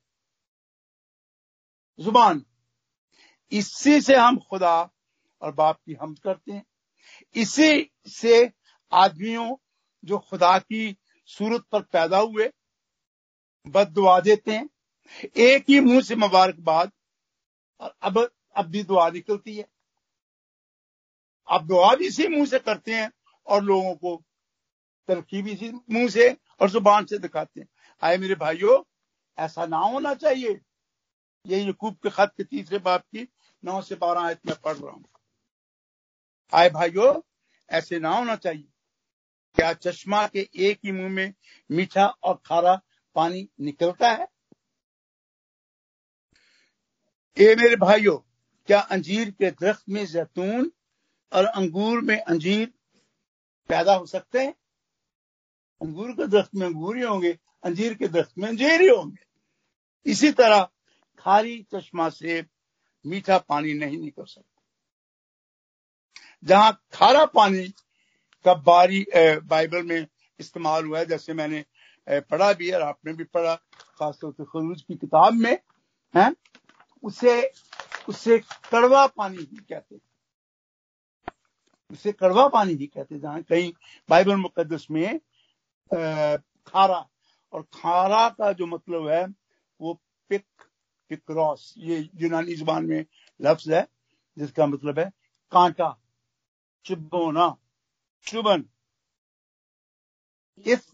[1.98, 2.44] ज़ुबान।
[3.52, 4.76] इसी से हम खुदा
[5.42, 6.64] और बाप की हम करते हैं।
[7.34, 8.52] इसी से
[8.92, 9.54] आदमियों
[10.04, 10.96] जो खुदा की
[11.28, 12.50] सूरत पर पैदा हुए
[13.66, 14.68] बद देते हैं।
[15.36, 16.92] एक ही मुँह से मुबारकबाद।
[17.80, 18.18] और अब
[18.56, 19.66] अब भी दुआ निकलती है।
[21.48, 23.10] अब दुआ भी इसी मुँह से करते हैं
[23.46, 24.22] और लोगों को
[25.08, 27.68] तरक्की भी इसी मुँह से और ज़ुबान से दिखाते हैं।
[28.02, 28.82] आए मेरे भाइयों,
[29.38, 30.60] ऐसा ना होना चाहिए।
[31.46, 33.28] ये यकूब के खत के तीसरे बाप की
[33.64, 35.04] नौ से बारह आयत में पढ़ रहा हूँ।
[36.52, 37.20] आए भाइयों,
[37.70, 38.68] ऐसे ना होना चाहिए
[39.56, 41.32] क्या चश्मा के एक ही मुँह में
[41.70, 42.80] मीठा और खारा
[43.16, 44.26] पानी निकलता है।
[47.36, 48.18] ए मेरे भाइयों
[48.68, 50.70] क्या अंजीर के दरख्त में जैतून
[51.32, 52.72] और अंगूर में अंजीर
[53.70, 54.54] पैदा हो सकते हैं?
[55.80, 59.24] अंगूर के दरख्त में अंगूर ही होंगे, अंजीर के दरख्त में अंजीर ही होंगे।
[60.06, 60.62] इसी तरह
[61.18, 62.44] खारी चश्मा से
[63.04, 64.62] मीठा पानी नहीं निकल सकता।
[66.44, 67.68] जहाँ खारा पानी
[68.44, 70.06] का बारी बाइबल में
[70.40, 71.64] इस्तेमाल हुआ है, जैसे मैंने
[72.08, 73.54] पढ़ा भी और आपने भी पढ़ा,
[73.98, 75.58] खासतौर से खरूज की किताब में,
[76.14, 76.34] है?
[77.04, 77.40] उसे
[78.08, 78.38] उसे
[78.70, 80.00] कड़वा पानी ही कहते
[81.90, 83.72] उसे कड़वा पानी ही कहते जहाँ कहीं
[84.08, 85.18] बाइबल मुकदस में
[85.90, 87.08] खारा,
[87.52, 89.26] और खारा का जो मतलब है,
[89.80, 89.92] वो
[90.30, 90.44] पिक,
[91.10, 93.04] पिक्रॉस, ये यूनानी ज़ुबान में
[93.40, 93.86] लफ्ज है,
[94.36, 95.10] जिसका मतलब है
[95.52, 95.96] कांटा
[96.86, 97.54] चुबोना
[98.26, 98.64] चुबन
[100.66, 100.90] इस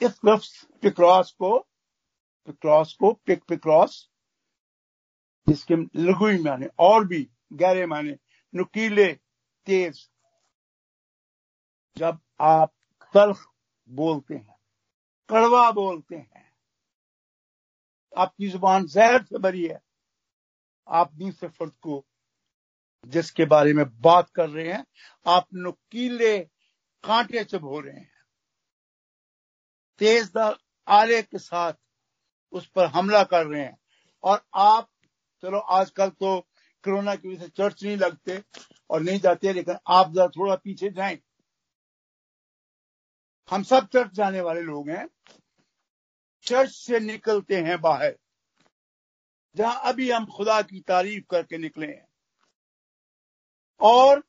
[0.00, 0.48] इस लफ्ज
[0.82, 1.58] पिक्रॉस को
[2.48, 4.08] पिक्रॉस को पिक, पिक्रॉस
[5.48, 8.16] जिसके लघुई माने और भी गहरे माने
[8.54, 9.12] नुकीले
[9.66, 10.08] तेज
[11.96, 12.72] जब आप
[13.14, 13.46] तल्ख
[13.88, 14.56] बोलते हैं,
[15.30, 16.52] कड़वा बोलते हैं,
[18.16, 19.80] आपकी ज़ुबान जहर से भरी है,
[20.88, 22.04] आप दूसरे फर्द को
[23.06, 24.84] जिसके बारे में बात कर रहे हैं,
[25.26, 26.38] आप नुकीले
[27.04, 28.12] कांटे चबो रहे हैं।
[29.98, 30.58] तेजदार
[30.88, 31.72] आले के साथ
[32.52, 33.78] उस पर हमला कर रहे हैं
[34.24, 34.88] और आप
[35.42, 36.40] चलो, आजकल तो
[36.84, 38.42] कोरोना की वजह से चर्च नहीं लगते
[38.90, 41.18] और नहीं जाते, लेकिन आप जरा थोड़ा पीछे जाए।
[43.48, 45.06] हम सब चर्च जाने वाले लोग हैं।
[46.46, 48.16] चर्च से निकलते हैं बाहर,
[49.56, 52.06] जहाँ अभी हम खुदा की तारीफ़ करके निकले हैं।
[53.80, 54.22] और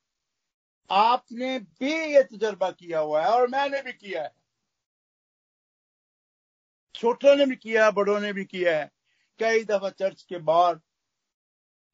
[0.89, 4.31] आपने भी ये तजर्बा किया हुआ है, और मैंने भी किया है।
[6.95, 8.91] छोटों ने भी किया बड़ों ने भी किया है।
[9.39, 10.79] कई दफ़ा चर्च के बाहर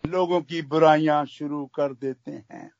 [0.05, 2.71] लोगों की बुराइयाँ शुरू कर देते हैं।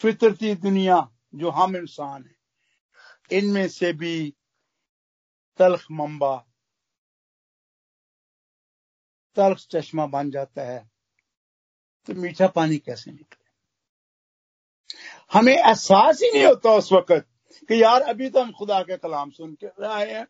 [0.00, 0.96] फितरती दुनिया
[1.34, 2.36] जो हम इंसान हैं,
[3.30, 4.34] इनमें से भी
[5.58, 6.36] तलख मंबा,
[9.36, 10.78] तलख चश्मा बन जाता है
[12.08, 13.48] तो मीठा पानी कैसे निकले?
[15.32, 17.26] हमें एहसास ही नहीं होता उस वक्त
[17.68, 20.26] कि यार अभी तो हम खुदा के कलाम सुन के रहे हैं।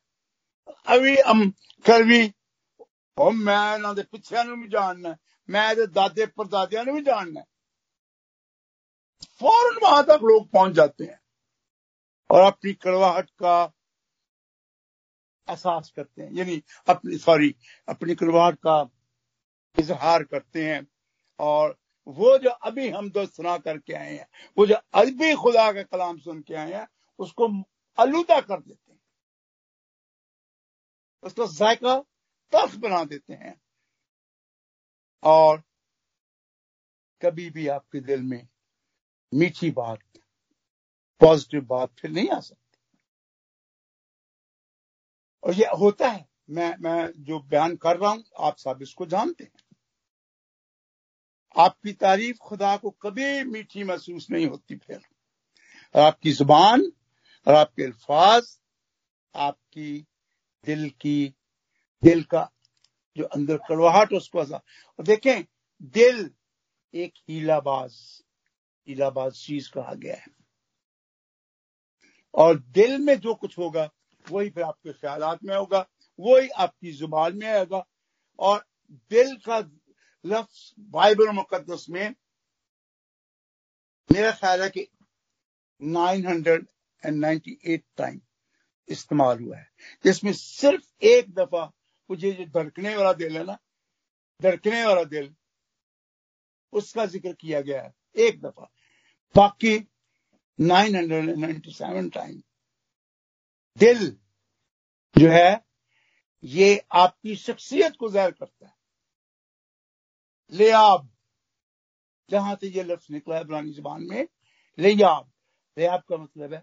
[0.69, 1.49] अभी हम
[1.85, 2.23] कर भी
[3.19, 5.17] मैं ना पिछे भी जानना,
[5.49, 7.41] मैं दादे परदादिया भी जानना।
[9.41, 11.19] फ़ौरन वहाँ तक लोग पहुँच जाते हैं
[12.31, 13.63] और अपनी कड़वाहट का
[15.49, 17.55] एहसास करते हैं, यानी अपनी, सॉरी,
[17.89, 18.89] अपनी कड़वाहट का
[19.77, 20.87] इजहार करते हैं
[21.39, 24.27] और वो जो अभी हम दोस्त सुना करके आए हैं,
[24.59, 26.87] वो जो अभी खुदा का कलाम सुन के आए हैं,
[27.19, 27.49] उसको
[27.99, 28.90] आलूदा कर देते हैं।
[31.23, 31.99] उसको जायका
[32.53, 33.61] तफ बना देते हैं।
[35.23, 35.63] और
[37.23, 38.49] कभी भी आपके दिल में
[39.35, 39.99] मीठी बात,
[41.21, 42.79] पॉजिटिव बात फिर नहीं आ सकती।
[45.45, 49.45] और ये होता है। मैं मैं जो बयान कर रहा हूँ, आप सब इसको जानते
[49.45, 49.77] हैं।
[51.57, 55.01] आपकी तारीफ़ खुदा को कभी मीठी महसूस नहीं होती फिर।
[55.95, 56.93] आपकी ज़ुबान
[57.47, 58.59] और आपके अल्फाज,
[59.35, 60.07] आपकी
[60.65, 61.35] दिल की,
[62.05, 62.51] दिल का
[63.17, 64.61] जो अंदर कड़वाहट, उसको और
[65.01, 65.45] देखें,
[65.83, 66.31] दिल
[66.95, 68.23] एक हीलाबाज
[68.87, 70.27] इलाहाबाद चीज़ कहा गया है।
[72.35, 73.91] और दिल में जो कुछ होगा,
[74.31, 75.89] वही फिर आपके ख्याल में होगा,
[76.21, 77.87] वही आपकी ज़ुबान में आएगा।
[78.39, 79.71] और दिल का
[80.27, 82.15] लफ्ज बाइबल मुकदस में,
[84.13, 84.89] मेरा ख्याल है कि
[85.83, 88.21] 998 टाइम।
[88.91, 89.69] इस्तेमाल हुआ है।
[90.05, 91.65] जिसमें सिर्फ़ एक दफ़ा
[92.11, 93.59] मुझे जो धड़कने वाला दिल है ना,
[94.41, 95.35] धड़कने वाला दिल,
[96.73, 98.71] उसका ज़िक्र किया गया है, एक दफ़ा।
[99.35, 99.79] बाकी
[100.59, 102.43] 997 टाइम
[103.79, 104.11] दिल
[105.17, 105.65] जो है,
[106.45, 108.75] ये आपकी शख्सियत को ज़ाहिर करता है।
[110.53, 111.09] लियाब,
[112.31, 114.27] जहाँ से ये लफ्ज निकला है पुरानी जबान में,
[114.79, 115.31] लियाब।
[115.77, 116.63] लियाब का मतलब है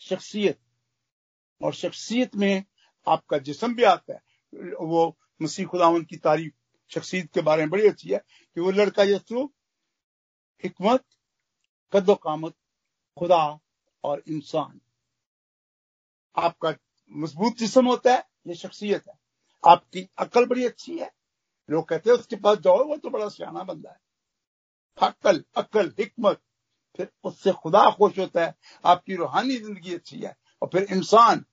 [0.00, 0.58] शख्सियत।
[1.62, 2.64] और शख्सियत में
[3.08, 4.20] आपका जिसम भी आता है।
[4.80, 6.54] वो मसीह खुदावन की तारीफ़,
[6.88, 8.18] शख्सियत के बारे में बड़ी अच्छी है
[8.54, 9.54] कि वो लड़का यसू
[10.64, 11.04] हिकमत
[11.92, 12.54] कदो कामत
[13.18, 13.58] खुदा
[14.04, 14.80] और इंसान।
[16.36, 16.74] आपका
[17.12, 19.14] मज़बूत जिसम होता है, ये शख्सियत है।
[19.66, 21.10] आपकी अकल बड़ी अच्छी है।
[21.70, 24.00] लोग कहते हैं, उसके पास जाओ, वो तो बड़ा सियाना बंदा है।
[24.98, 26.40] अकल अकल, हिकमत,
[26.96, 31.44] फिर उससे खुदा खुश होता है। आपकी रूहानी ज़िंदगी अच्छी है। और फिर इंसान,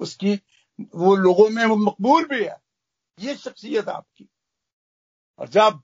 [0.00, 0.34] उसकी,
[0.94, 2.62] वो लोगों में वो मकबूल भी है।
[3.18, 4.28] ये शख्सियत आपकी।
[5.38, 5.82] और जब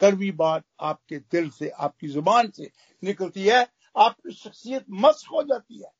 [0.00, 2.70] कड़वी बात आपके दिल से, आपकी ज़ुबान से
[3.04, 5.90] निकलती है, आपकी शख्सियत मस्क हो जाती है।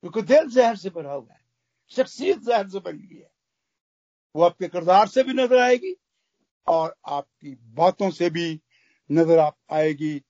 [0.00, 1.44] क्योंकि दिल जहर से भरा हुआ है।
[1.90, 3.30] शख्सियत जहर से भरी हुई है।
[4.36, 5.96] वो आपके किरदार से भी नज़र आएगी
[6.66, 8.60] और आपकी बातों से भी
[9.12, 10.22] नज़र आप आएगी।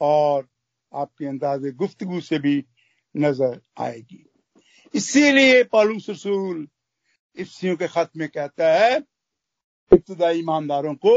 [0.00, 0.48] और
[0.96, 2.64] आपके अंदाज गुफ्तगु से भी
[3.14, 4.24] नज़र आएगी।
[4.94, 6.66] इसीलिए पालूस रसूल
[7.36, 8.96] इफ्सियों के खत में कहता है,
[9.92, 11.14] इब्तदाई ईमानदारों को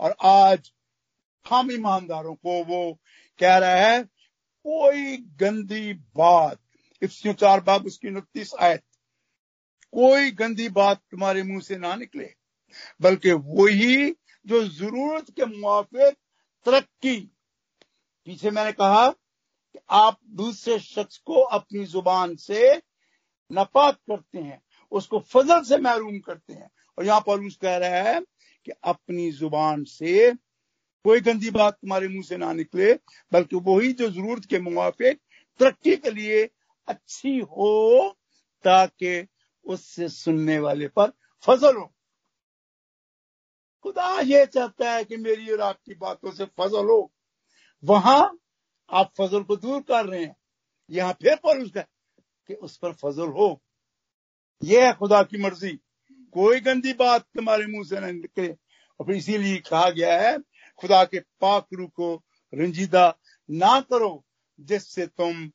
[0.00, 0.72] और आज
[1.46, 2.92] हम ईमानदारों को वो
[3.40, 6.58] कह रहा है, कोई गंदी बात,
[7.02, 8.82] इफ्सियों चार बाब, उसकी उनतीस आयत,
[9.92, 12.28] कोई गंदी बात तुम्हारे मुँह से ना निकले,
[13.00, 14.10] बल्कि वही
[14.46, 16.16] जो ज़रूरत के मुआफिक
[16.66, 17.16] तरक्की
[18.26, 22.82] पीछे मैंने कहा कि आप दूसरे शख्स को अपनी ज़ुबान से
[23.50, 28.20] नपाक करते हैं, उसको फजल से महरूम करते हैं। और यहाँ पर कह रहा है
[28.66, 30.32] कि अपनी ज़ुबान से
[31.04, 32.94] कोई गंदी बात तुम्हारे मुँह से ना निकले,
[33.32, 35.20] बल्कि वही जो ज़रूरत के मुआफिक
[35.60, 36.50] तरक्की के लिए
[36.88, 38.16] अच्छी हो,
[38.64, 39.26] ताकि
[39.64, 41.12] उससे सुनने वाले पर
[41.44, 41.94] फजल हो।
[43.82, 47.12] खुदा ये चाहता है कि मेरी और आपकी बातों से फजल हो।
[47.84, 48.38] वहाँ
[48.90, 50.36] आप फजल को दूर कर रहे हैं।
[50.90, 51.82] यहाँ फिर पर उसका
[52.48, 53.62] कि उस पर फजल हो।
[54.64, 55.72] यह है खुदा की मर्ज़ी।
[56.32, 58.56] कोई गंदी बात तुम्हारे मुँह से न निकले।
[59.00, 60.38] और इसीलिए कहा गया है,
[60.78, 62.14] खुदा के पाक रू को
[62.54, 63.18] रंजीदा
[63.50, 64.24] ना करो,
[64.60, 65.46] जिससे तुम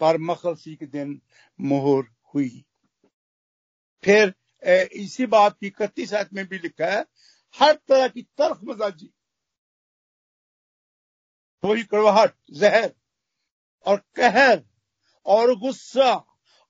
[0.00, 1.20] पर मखलसी के दिन
[1.60, 2.64] मोहर हुई।
[4.04, 4.34] फिर
[4.92, 7.04] इसी बात की इकतीस आयत में भी लिखा है,
[7.54, 9.10] हर तरह की तरफ़ मजाजी।
[11.64, 12.92] वही कड़वाहट, जहर
[13.86, 14.62] और कहर
[15.26, 16.12] और गुस्सा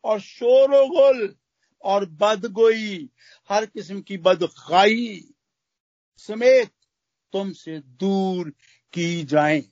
[0.05, 1.37] और शोर
[1.85, 3.11] और बदगोई,
[3.49, 5.25] हर किस्म की बदखाई
[6.19, 6.73] समेत
[7.33, 8.51] तुमसे दूर
[8.93, 9.63] की जाए।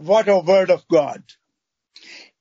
[0.00, 1.22] What a word of God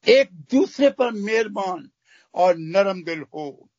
[0.07, 1.89] एक दूसरे पर मेहरबान
[2.33, 3.69] और नरम दिल हो।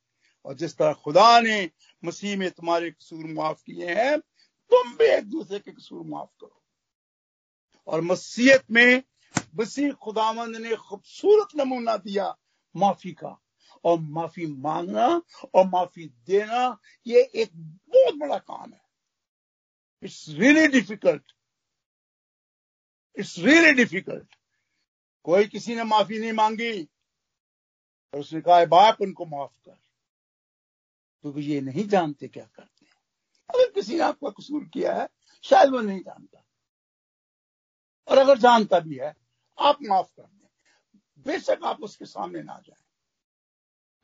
[0.44, 1.70] और जिस तरह खुदा ने
[2.04, 4.18] मसीह में तुम्हारे कसूर माफ़ किए हैं
[4.70, 6.62] तुम भी एक दूसरे के कसूर माफ़ करो।
[7.86, 9.02] और मसीहत में
[9.54, 12.36] बसी खुदावंद ने खूबसूरत नमूना दिया
[12.76, 13.40] माफ़ी का।
[13.84, 15.22] और माफ़ी मांगना
[15.54, 18.80] और माफ़ी देना, ये एक बहुत बड़ा काम है।
[20.02, 21.32] It's really difficult
[23.18, 24.34] it's really difficult
[25.22, 26.84] कोई किसी ने माफ़ी नहीं मांगी
[28.14, 29.78] और उसने कहा बाप, उनको माफ़ कर।
[31.22, 32.73] क्योंकि तो ये नहीं जानते क्या करते हैं।
[33.50, 35.08] अगर किसी ने आपका कसूर किया है,
[35.42, 36.44] शायद वो नहीं जानता।
[38.08, 39.16] और अगर जानता भी है,
[39.58, 40.48] आप माफ़ कर दें।
[41.26, 42.84] बेशक आप उसके सामने ना जाए।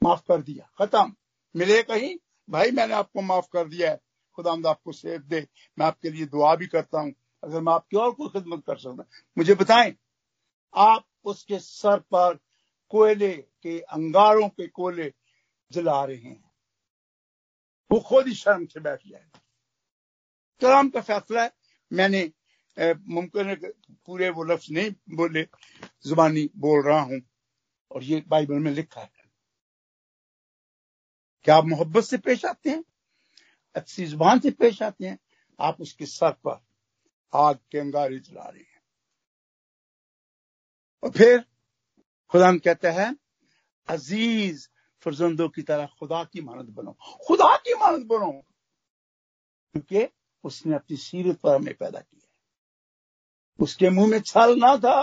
[0.02, 1.16] माफ़ कर दिया। खत्म।
[1.56, 2.16] मिले कहीं?
[2.50, 4.00] भाई, मैंने आपको माफ़ कर दिया है।
[4.34, 5.48] खुदा आपको सेफ़ दे।
[5.78, 9.04] मैं आपके लिए दुआ भी करता हूँ। अगर मैं आपकी और कोई खिदमत कर सकता
[9.38, 9.94] मुझे बताएँ,
[10.74, 12.38] आप उसके सर पर
[12.88, 15.14] कोयले के अंगारों के कोयले
[15.72, 16.49] जला रहे हैं।
[17.90, 19.40] ही शर्म से बैठ जाएगा
[20.62, 21.48] कलाम का फैसला
[21.90, 22.30] मैंने
[22.76, 23.56] मुमकिन है
[24.06, 25.42] पूरे वो लफ्ज नहीं बोले
[26.04, 27.20] जुबानी बोल रहा हूँ
[27.90, 29.10] और ये बाइबल में लिखा है
[31.46, 32.82] क्या आप मोहब्बत से पेश आते हैं
[33.74, 35.18] अच्छी ज़ुबान से पेश आते हैं
[35.58, 36.60] आप उसके सर पर
[37.32, 38.80] आग के अंगारे जला रहे हैं
[41.02, 41.38] और फिर
[42.32, 43.14] खुदा कहता है
[43.88, 44.68] अज़ीज़
[45.02, 46.92] फर्जंदों की तरह खुदा की मानत बनो
[47.26, 48.30] खुदा की मानत बनो
[49.74, 50.08] क्योंकि
[50.44, 52.28] उसने अपनी सीरत पर हमें पैदा किया
[53.58, 54.98] उसके मुँह में छल ना था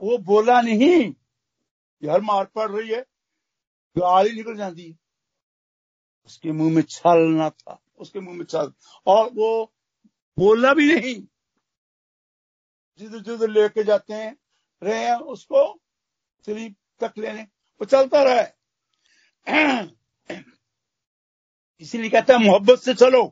[0.00, 1.14] वो बोला नहीं
[2.02, 3.04] हर मार पड़ रही है
[3.96, 4.98] आली निकल जाती है
[6.26, 8.72] उसके मुँह में छल ना था उसके मुँह में छल
[9.06, 9.50] और वो
[10.38, 11.14] बोला भी नहीं
[13.00, 14.36] जिधर जिधर लेके जाते हैं
[14.82, 15.80] रहे हैं उसको
[16.44, 18.46] स्लीप तक लेने। वो चलता रहा
[21.82, 23.22] इसीलिए कहता है मोहब्बत से चलो।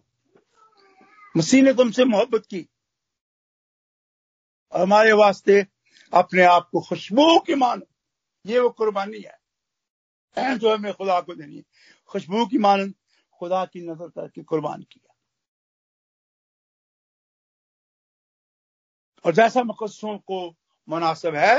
[1.37, 2.66] मसीह ने तुमसे मोहब्बत की।
[4.72, 5.66] हमारे वास्ते
[6.12, 7.87] अपने आप को खुशबू की मानो।
[8.46, 9.38] ये वो कुर्बानी है।
[10.59, 11.62] जो हमें खुदा को देनी है।
[12.11, 12.94] खुशबू की मानंद
[13.40, 15.14] खुदा की नज़र करके कुर्बान किया।
[19.24, 20.48] और जैसा मकसों को
[20.88, 21.59] मुनासिब है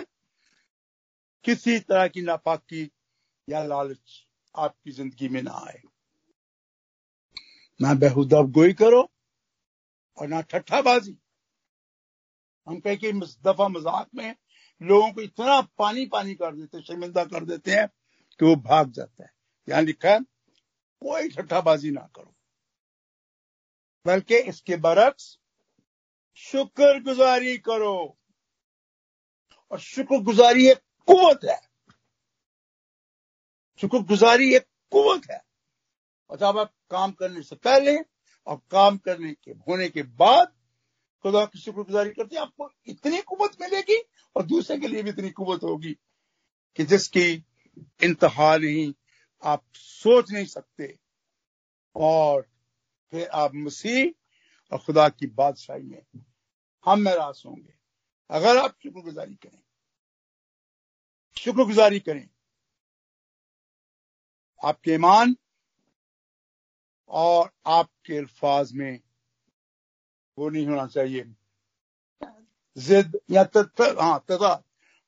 [1.46, 2.90] किसी तरह की नापाकी
[3.48, 4.24] या लालच
[4.56, 5.82] आपकी ज़िंदगी में ना आए।
[7.80, 9.02] ना बेहुदा गोई करो
[10.18, 11.18] और ना ठट्ठाबाजी।
[12.68, 14.36] हम कह के दफ़ा मज़ाक में
[14.82, 17.88] लोगों को इतना पानी पानी कर देते शर्मिंदा कर देते हैं
[18.40, 19.30] कि वो भाग जाता है।
[19.68, 20.20] यहाँ लिखा है,
[21.02, 22.34] कोई ठट्ठाबाजी ना करो।
[24.06, 25.38] बल्कि इसके बरक्स
[26.44, 27.96] शुक्रगुजारी करो।
[29.72, 31.62] और शुक्रगुजारी एक कुवत है।
[33.82, 35.42] शुक्र गुजारी एक कुवत है।
[36.30, 37.98] और जब आप काम करने से पहले
[38.48, 40.54] और काम करने के, होने के बाद
[41.24, 44.04] खुदा की शुक्रगुजारी करते हैं, आपको इतनी कुवत मिलेगी
[44.36, 45.94] और दूसरे के लिए भी इतनी कुवत होगी
[46.76, 47.46] कि जिसकी
[48.04, 48.94] इंतहा नहीं,
[49.44, 51.00] आप सोच नहीं सकते।
[51.96, 52.48] और
[53.12, 54.12] फिर आप मसीह
[54.72, 56.04] और खुदा की बादशाही में
[56.86, 57.74] हम महरास होंगे।
[58.30, 59.60] अगर आप शुक्रगुजारी करें
[61.38, 62.28] शुक्रगुजारी करें।
[64.64, 65.36] आपके ईमान
[67.10, 69.00] और आपके अल्फाज में
[70.38, 71.34] वो नहीं होना चाहिए।
[72.78, 73.42] जिद या
[74.02, 74.64] हाँ तजाद।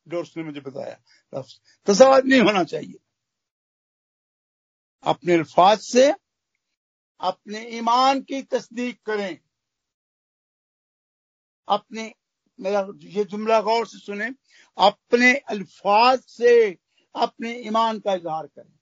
[0.08, 1.42] डोर्स ने मुझे बताया
[1.88, 3.00] तजाद नहीं होना चाहिए।
[5.04, 6.12] अपने अल्फाज से
[7.22, 9.40] अपने ईमान की तस्दीक करें।
[11.68, 12.14] अपने
[12.60, 14.30] मेरा ये जुमला गौर से सुने,
[14.78, 16.78] अपने अल्फाज से
[17.16, 18.74] अपने ईमान का इजहार करें।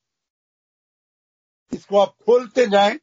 [1.73, 2.99] इसको आप खोलते जाए।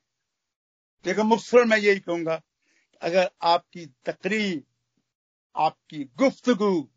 [1.05, 2.41] लेकिन मुख्तर मैं यही कहूँगा,
[3.03, 4.65] अगर आपकी तकरीर,
[5.57, 6.89] आपकी गुफ्तगु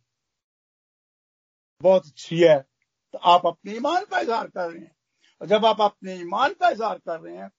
[1.82, 2.60] बहुत अच्छी है
[3.14, 4.96] तो आप अपने ईमान का इजहार कर रहे हैं।
[5.42, 7.52] और जब आप अपने ईमान का इजहार कर रहे हैं,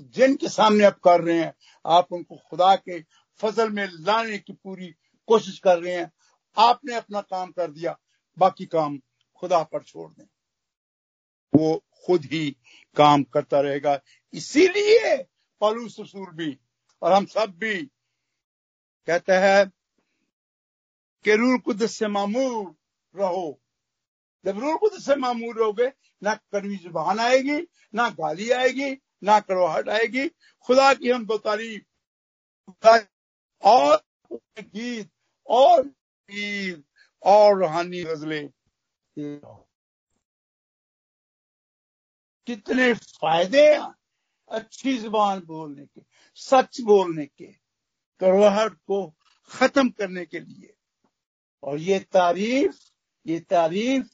[0.00, 1.54] जिनके सामने आप कर रहे हैं,
[1.86, 3.00] आप उनको खुदा के
[3.40, 4.94] फजल में लाने की पूरी
[5.26, 6.12] कोशिश कर रहे हैं।
[6.56, 7.98] आपने अपना काम कर दिया,
[8.38, 8.98] बाकी काम
[9.36, 10.26] खुदा पर छोड़ दें।
[11.54, 12.56] वो खुद ही
[12.96, 14.00] काम करता रहेगा।
[14.32, 15.16] इसीलिए
[15.60, 16.58] पलू ससुर भी
[17.02, 17.82] और हम सब भी
[19.06, 19.72] कहते हैं
[21.24, 22.74] कि रूल कुदस से मामूर
[23.16, 23.60] रहो।
[24.44, 27.60] जब रूल कुदस से मामूर रहोगे, ना कड़वी ज़ुबान आएगी,
[27.94, 28.92] ना गाली आएगी,
[29.24, 30.28] ना कड़वाहट आएगी।
[30.66, 31.82] खुदा की हम दो तारीफ़
[33.62, 34.04] और
[34.58, 35.10] गीत
[35.48, 36.84] और गीत
[37.22, 38.42] और रूहानी गजले।
[42.46, 43.94] कितने फ़ायदे हैं
[44.50, 46.00] अच्छी ज़ुबान बोलने के,
[46.34, 47.46] सच बोलने के
[48.20, 49.06] कड़वाहट को
[49.50, 50.72] खत्म करने के लिए।
[51.62, 52.78] और ये तारीफ़
[53.26, 54.06] ये तारीफ़,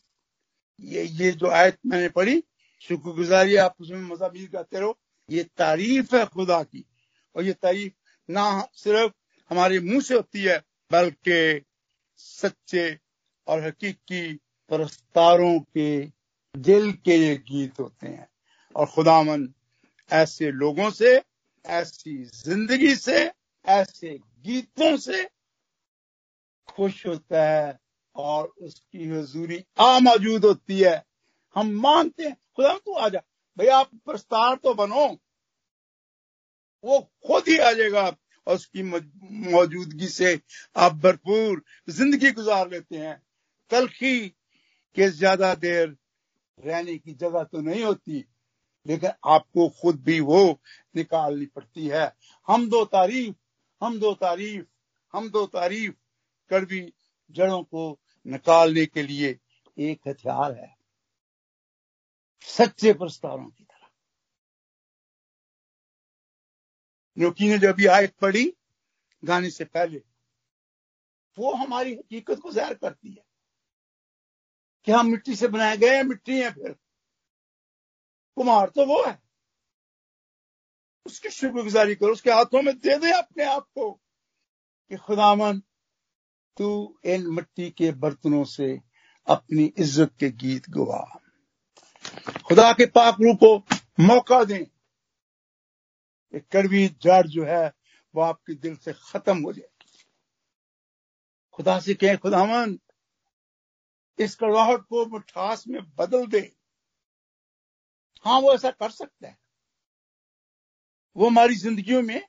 [0.80, 2.42] ये ये जो आयत मैंने पढ़ी,
[2.80, 4.98] शुक्रगुजारी आप उसमें मजामीर गाते रहो।
[5.30, 6.84] ये तारीफ़ है खुदा की।
[7.34, 7.92] और ये तारीफ़
[8.28, 9.12] ना सिर्फ़
[9.50, 11.62] हमारे मुँह से होती है बल्कि
[12.16, 12.86] सच्चे
[13.46, 14.32] और हकीकी
[14.70, 15.88] परस्तारों के
[16.56, 18.28] दिल के ये गीत होते हैं।
[18.76, 19.48] और खुदामन
[20.10, 21.22] ऐसे लोगों से,
[21.64, 23.30] ऐसी ज़िंदगी से,
[23.64, 25.24] ऐसे गीतों से
[26.68, 27.78] खुश होता है
[28.16, 30.96] और उसकी हजूरी आ मौजूद होती है।
[31.56, 33.22] हम मानते हैं, खुदा तू आ जा।
[33.58, 35.06] भाई आप प्रस्तार तो बनो,
[36.84, 38.10] वो खुद ही आ जाएगा।
[38.46, 40.38] और उसकी मौजूदगी से
[40.76, 43.20] आप भरपूर ज़िंदगी गुजार लेते हैं।
[43.70, 44.18] तलखी
[44.96, 45.96] के ज़्यादा देर
[46.58, 48.24] रहने की जगह तो नहीं होती,
[48.86, 50.42] लेकिन आपको खुद भी वो
[50.94, 52.12] निकालनी पड़ती है।
[52.48, 53.34] हम दो तारीफ़,
[53.80, 54.64] हम दो तारीफ़,
[55.14, 55.94] हम दो तारीफ़
[56.50, 56.92] कड़वी
[57.30, 59.38] जड़ों को निकालने के लिए
[59.76, 60.74] एक हथियार है।
[62.48, 63.64] सच्चे प्रस्तारों की
[67.16, 68.52] न्योकी ने जो अभी आयत पढ़ी,
[69.22, 70.02] गाने से पहले,
[71.36, 73.24] वो हमारी हकीकत को ज़ाहिर करती है
[74.86, 76.74] कि हम मिट्टी से बनाए गए हैं, मिट्टी है फिर।
[78.36, 79.18] कुमार तो वो है।
[81.06, 83.90] उसकी शुक्रगुजारी करो, उसके हाथों में दे दे अपने आप को
[84.90, 85.62] कि खुदामन
[86.56, 88.80] तू इन मिट्टी के बर्तनों से
[89.26, 91.02] अपनी इज़्ज़त के गीत गुवा।
[92.48, 93.56] खुदा के पाक रू को
[94.00, 94.64] मौका दें।
[96.40, 97.72] कड़वी जड़ जो है,
[98.14, 99.68] वो आपके दिल से खत्म हो जाए
[101.52, 102.78] खुदा से कहें, खुदावन,
[104.18, 106.56] इस कड़वाहट को मिठास में बदल दे।
[108.24, 109.38] हाँ वो ऐसा कर सकता है।
[111.16, 112.28] वो हमारी जिंदगियों में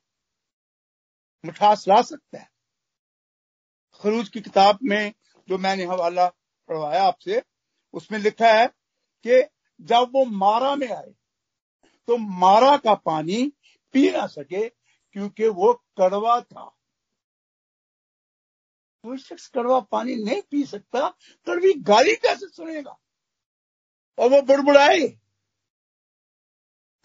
[1.46, 2.52] मिठास ला सकता है।
[3.94, 5.14] खरूज की किताब में
[5.50, 6.28] जो मैंने हवाला
[6.68, 7.44] पढ़वाया आपसे,
[7.94, 8.68] उसमें लिखा है
[9.28, 9.44] कि
[9.82, 11.16] जब वो मारा में आए
[12.08, 13.54] तो मारा का पानी
[13.94, 16.64] पी ना सके, क्योंकि वो कड़वा था।
[19.04, 21.10] कोई शख्स कड़वा पानी नहीं पी सकता,
[21.48, 23.00] कड़वी गाली कैसे सुनेगा?
[24.18, 25.08] और वो बुड़बुड़ाए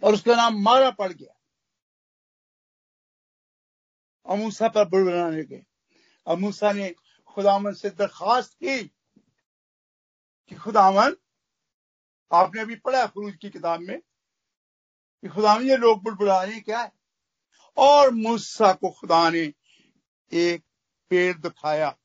[0.03, 1.34] और उसका नाम मारा पड़ गया।
[4.26, 5.62] अमूसा पर बुड़बुड़ाने के
[6.26, 6.91] अमूसा ने
[7.26, 8.82] खुदामन से दरखास्त की
[10.51, 11.16] कि खुदावन,
[12.30, 14.01] आपने अभी पढ़ा फरूज की किताब में?
[15.22, 16.92] कि खुदा ये लोग बुड़बुड़ा रहे क्या है?
[17.76, 19.54] और मूसा को खुदा ने
[20.32, 20.64] एक
[21.10, 21.98] पेड़ दिखाया।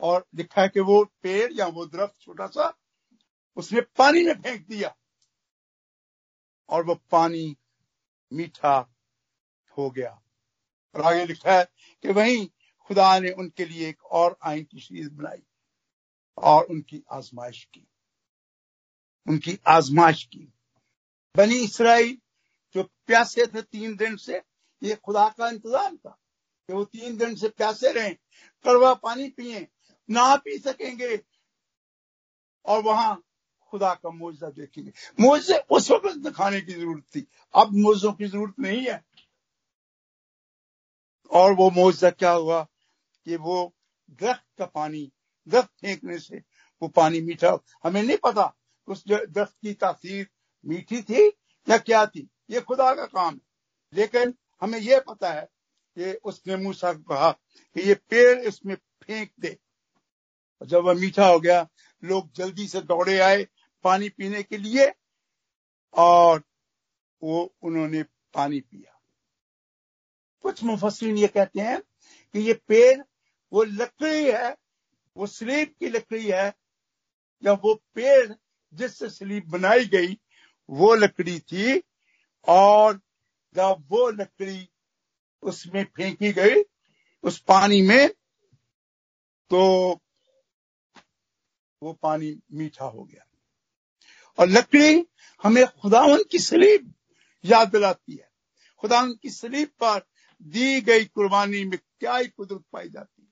[0.00, 2.78] और दिखा कि वो पेड़ या वो दरख्त छोटा सा
[3.56, 4.96] उसने पानी में फेंक दिया।
[6.68, 7.56] और वो पानी
[8.32, 8.94] मीठा
[9.78, 10.22] हो गया।
[10.94, 11.64] और आगे लिखा है
[12.02, 12.48] कि वहीं
[12.80, 15.42] खुदा ने उनके लिए एक और आइन की चीज़ बनाई
[16.38, 17.88] और उनकी आजमाइश की।
[19.28, 20.52] उनकी आजमाइश की।
[21.36, 22.18] बनी इसराइल,
[22.74, 24.42] जो प्यासे थे तीन दिन से,
[24.82, 26.18] ये खुदा का इंतज़ाम था
[26.68, 28.10] कि वो तीन दिन से प्यासे रहे,
[28.64, 29.68] कड़वा पानी पिए,
[30.10, 31.20] ना पी सकेंगे,
[32.66, 33.24] और वहाँ
[33.72, 38.54] खुदा का मुआवजा देखेंगे। मुआवजे उस वक्त दिखाने की ज़रूरत थी। अब मुआवजों की ज़रूरत
[38.58, 39.04] नहीं है।
[41.30, 42.62] और वो मुआवजा क्या हुआ
[43.26, 43.74] कि वो
[44.10, 45.12] दरख्त का पानी,
[45.48, 46.42] दरख्त फेंकने से
[46.82, 48.54] वो पानी मीठा, हमें नहीं पता
[48.88, 50.28] उस दरख्त की तासीर
[50.66, 51.28] मीठी थी
[51.68, 52.28] या क्या थी?
[52.50, 53.40] ये खुदा का काम है।
[53.92, 55.48] लेकिन हमें यह पता है
[55.98, 57.32] कि उसने मूसा को कहा
[57.74, 59.58] कि ये पेड़ इसमें फेंक दे।
[60.62, 61.68] जब वह मीठा हो गया,
[62.04, 63.48] लोग जल्दी से दौड़े आए
[63.84, 64.92] पानी पीने के लिए
[65.94, 66.42] और
[67.22, 68.02] वो उन्होंने
[68.34, 69.00] पानी पिया।
[70.42, 71.80] कुछ मुफसरीन ये कहते हैं
[72.32, 73.02] कि ये पेड़
[73.52, 74.56] वो लकड़ी है,
[75.16, 76.54] वो स्लीप की लकड़ी है,
[77.44, 78.32] या वो पेड़
[78.74, 80.18] जिससे स्लीप बनाई गई,
[80.70, 81.82] वो लकड़ी थी
[82.48, 83.00] और
[83.54, 84.68] जब वो लकड़ी
[85.42, 86.62] उसमें फेंकी गई,
[87.22, 88.08] उस पानी में
[89.50, 89.60] तो
[91.82, 93.24] वो पानी मीठा हो गया।
[94.38, 95.06] और लकड़ी
[95.42, 96.94] हमें खुदावन की सलीब
[97.44, 98.30] याद दिलाती है।
[98.78, 100.06] खुदावन की सलीब पर
[100.42, 103.28] दी गई कुर्बानी में क्या ही कुदरत पाई जाती है।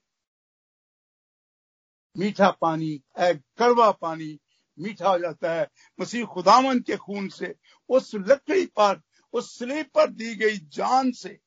[2.17, 4.39] मीठा पानी कड़वा पानी
[4.79, 5.67] मीठा हो जाता है।
[5.99, 7.53] मसीह खुदावन के खून से,
[7.89, 9.01] उस लकड़ी पर,
[9.33, 11.39] उस स्लीब पर दी गई जान से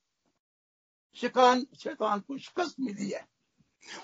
[1.16, 3.26] शिकान, शैतान को शिकस्त मिली है।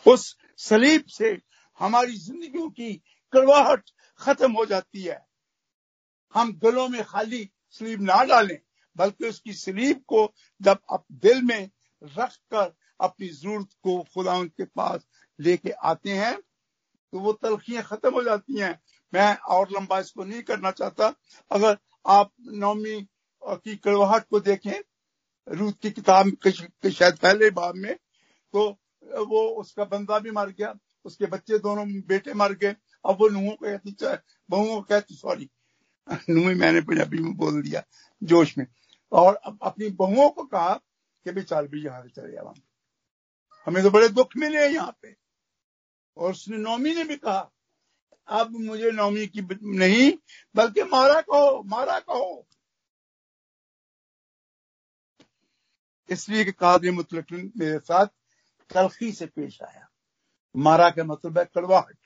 [0.06, 1.38] उस सलीब से
[1.80, 2.92] हमारी जिंदगियों की
[3.32, 5.24] कड़वाहट खत्म हो जाती है।
[6.34, 8.58] हम गलों में खाली स्लीब ना डालें,
[8.96, 11.70] बल्कि उसकी स्लीब को जब आप दिल में
[12.02, 15.06] रख कर अपनी ज़रूरत को खुदा के पास
[15.38, 16.36] लेके आते हैं
[17.12, 18.72] तो वो तलखियाँ खत्म हो जाती हैं।
[19.14, 21.12] मैं और लंबा इसको नहीं करना चाहता।
[21.50, 21.76] अगर
[22.06, 23.00] आप नौमी
[23.42, 24.78] की कड़वाहट को देखें,
[25.48, 27.94] रूथ की किताब के शायद पहले बाब में
[28.54, 28.68] तो
[29.26, 33.50] वो उसका बंदा भी मर गया, उसके बच्चे दोनों बेटे मर गए। अब वो नुहों
[33.50, 33.96] को कहती
[34.50, 35.48] बहुओं को कहती, सॉरी,
[36.30, 37.82] नुह मैंने पंजाबी में बोल दिया
[38.22, 38.66] जोश में।
[39.12, 40.74] और अब अपनी बहुओं को कहा
[41.26, 42.52] कि भाई चल भी यहाँ से चले जाओ।
[43.66, 45.14] हमें तो बड़े दुख मिले यहाँ पे।
[46.16, 47.50] और उसने नौमी ने भी कहा
[48.28, 50.12] अब मुझे नौमी की नहीं,
[50.56, 52.46] बल्कि मारा कहो मारा कहो।
[56.10, 58.06] इसलिए कादरी मुतलक मेरे साथ
[58.70, 59.88] तलखी से पेश आया।
[60.56, 61.98] मारा का मतलब है कड़वाहट।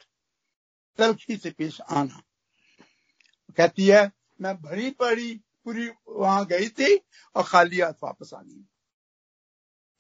[0.99, 2.23] तलखी से पेश आना।
[3.57, 6.97] कहती है, मैं भरी पड़ी पूरी वहाँ गई थी
[7.37, 8.65] और खाली हाथ वापस आ गई।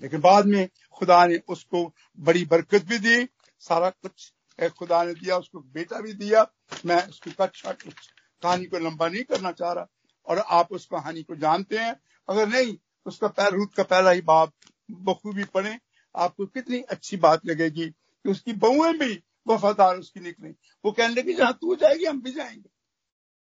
[0.01, 4.35] लेकिन बाद में खुदा ने उसको बड़ी बरकत भी दी, सारा कुछ
[4.69, 6.53] खुदा ने दिया, उसको बेटा भी दिया।
[6.87, 9.87] मैं उसकी कक्षा कहानी को लंबा नहीं करना चाह रहा।
[10.27, 14.21] और आप उस कहानी को जानते हैं। अगर नहीं, उसका पैर, रूत का पहला ही
[14.21, 14.53] बाप
[14.91, 15.79] बखूबी पढ़े,
[16.17, 20.51] आपको कितनी अच्छी बात लगेगी कि उसकी बहुएँ भी वफादार उसकी निकली।
[20.85, 22.71] वो कहने लगी जहाँ तू जाएगी, हम भी जाएँगे।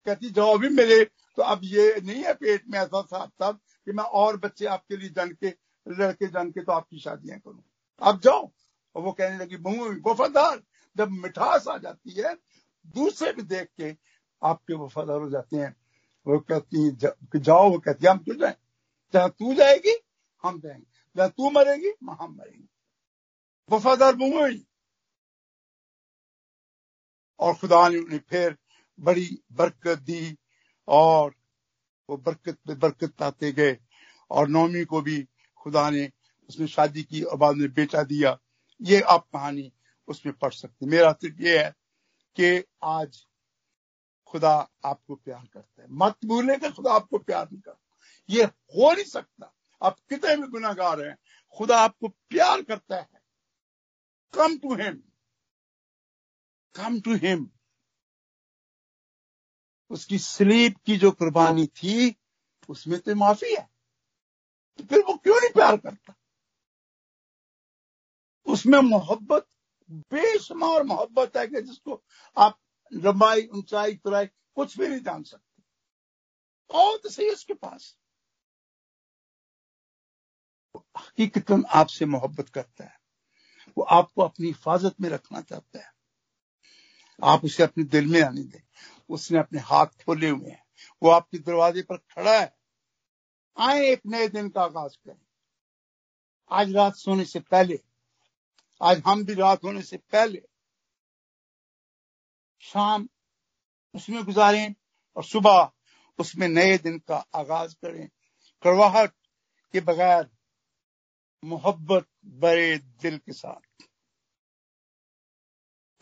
[0.06, 3.92] कहती जाओ भी मिले तो अब ये नहीं है पेट में ऐसा साफ़ साफ़ कि
[3.92, 5.48] मैं और बच्चे आपके लिए जन के,
[5.88, 7.62] लड़के जन के तो आपकी शादियाँ करूँ।
[8.02, 8.52] आप जाओ।
[8.94, 10.62] और वो कहने लगी बहु वफादार
[10.98, 12.34] जब मिठास आ जाती है,
[12.86, 13.96] दूसरे भी देख के
[14.42, 15.76] आपके वफादार हो जाते हैं।
[16.26, 16.96] वो कहती है
[17.36, 18.56] जाओ, वो कहती है, हम क्यों जाए?
[19.12, 19.98] जहाँ तू जाएगी,
[20.42, 20.86] हम जाएँगे।
[21.16, 22.68] जहाँ तू मरेगी, हम मरेंगे।
[23.76, 24.58] वफादार बहु
[27.40, 28.58] और खुदा ने उन्हें फिर
[29.00, 30.38] बड़ी बरकत दी
[30.88, 31.34] और
[32.10, 33.78] वो बरकत पे बरकत पाते गए।
[34.30, 36.12] और नौमी को भी खुदा ने
[36.48, 38.38] उसने शादी की और बाद में बेटा दिया।
[38.82, 39.72] ये आप कहानी
[40.08, 41.74] उसमें पढ़ सकते मेरा सिर्फ़ ये है
[42.40, 43.26] कि आज
[44.26, 47.96] खुदा आपको प्यार करता है। मत भूले कि खुदा आपको प्यार नहीं करता।
[48.30, 51.16] ये हो नहीं सकता। आप कितने भी गुनागार हैं,
[51.56, 53.08] खुदा आपको प्यार करता है।
[54.34, 55.02] Come to him
[56.74, 57.50] come to him
[59.90, 62.16] उसकी स्लीप की जो कुर्बानी थी,
[62.68, 63.70] उसमें तो माफ़ी है।
[64.78, 66.14] तो फिर वो क्यों नहीं प्यार करता?
[68.46, 69.46] उसमें मोहब्बत
[69.90, 72.04] बेशुमार मोहब्बत है कि जिसको
[72.38, 72.60] आप
[72.92, 75.62] लंबाई, ऊंचाई, तुराई कुछ भी नहीं जान सकते।
[76.70, 77.98] और तो सही उसके पास।
[80.76, 83.00] हकीकत आपसे मोहब्बत करता है।
[83.78, 85.92] वो आपको अपनी हिफाजत में रखना चाहता है।
[87.24, 88.60] आप उसे अपने दिल में आने दें।
[89.08, 90.66] उसने अपने हाथ खोले हुए हैं।
[91.02, 92.58] वो आपके दरवाजे पर खड़ा है।
[93.58, 95.26] आए एक नए दिन का आगाज़ करें।
[96.50, 97.80] आज रात सोने से पहले
[98.82, 100.42] आज हम भी रात होने से पहले
[102.60, 103.08] शाम
[103.94, 104.74] उसमें गुजारें
[105.16, 105.72] और सुबह
[106.18, 108.08] उसमें नए दिन का आगाज़ करें।
[108.62, 109.12] करवाहट
[109.72, 110.30] के बगैर
[111.44, 113.82] मोहब्बत बड़े दिल के साथ।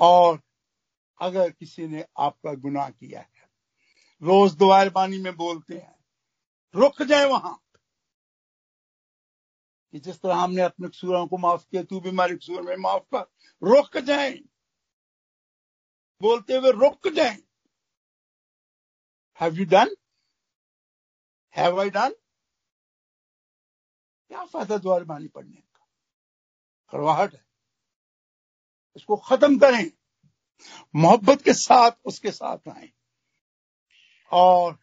[0.01, 0.43] और
[1.21, 3.51] अगर किसी ने आपका गुनाह किया है,
[4.23, 6.05] रोज दुआर बानी में बोलते हैं,
[6.75, 7.66] रुक जाए वहाँ।
[9.97, 13.03] कि जिस तरह हमने अपने कसूरों को माफ़ किया, तू भी हमारे कसूर में माफ़
[13.03, 13.21] कर।
[13.63, 14.33] रुक जाए।
[16.21, 17.39] बोलते हुए रुक जाए।
[19.41, 19.97] Have you done
[21.57, 22.11] have I done
[24.29, 25.87] क्या फ़ायदा द्वार बानी पढ़ने का?
[26.91, 27.47] करवाहट है।
[28.97, 29.91] इसको खत्म करें।
[30.97, 32.93] मोहब्बत के साथ उसके साथ आए।
[34.33, 34.79] और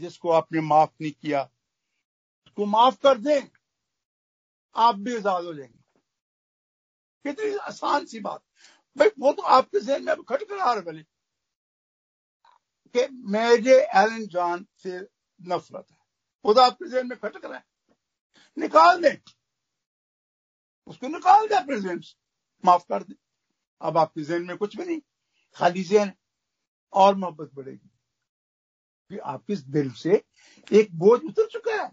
[0.00, 1.50] जिसको आपने माफ़ नहीं किया,
[2.46, 3.61] उसको माफ़ कर दें।
[4.76, 5.82] आप भी आज़ाद हो जाएँगे।
[7.24, 8.42] कितनी आसान सी बात।
[8.98, 11.02] भाई, वो तो आपके जहन में खट कर आ रहे भले
[12.94, 15.08] कि मेरे एलन जॉन से
[15.42, 15.96] नफरत है।
[16.44, 17.64] वो तो आपके जहन में खटक रहा है।
[18.58, 19.20] निकाल दे।
[20.86, 22.04] उसको निकाल दे प्रेसिडेंट
[22.64, 23.14] माफ़ कर दे।
[23.80, 25.00] अब आपके जहन में कुछ भी नहीं।
[25.54, 26.12] खाली जहन
[26.92, 27.88] और मोहब्बत बढ़ेगी।
[29.10, 30.24] कि आपके दिल से
[30.72, 31.92] एक बोझ उतर चुका है।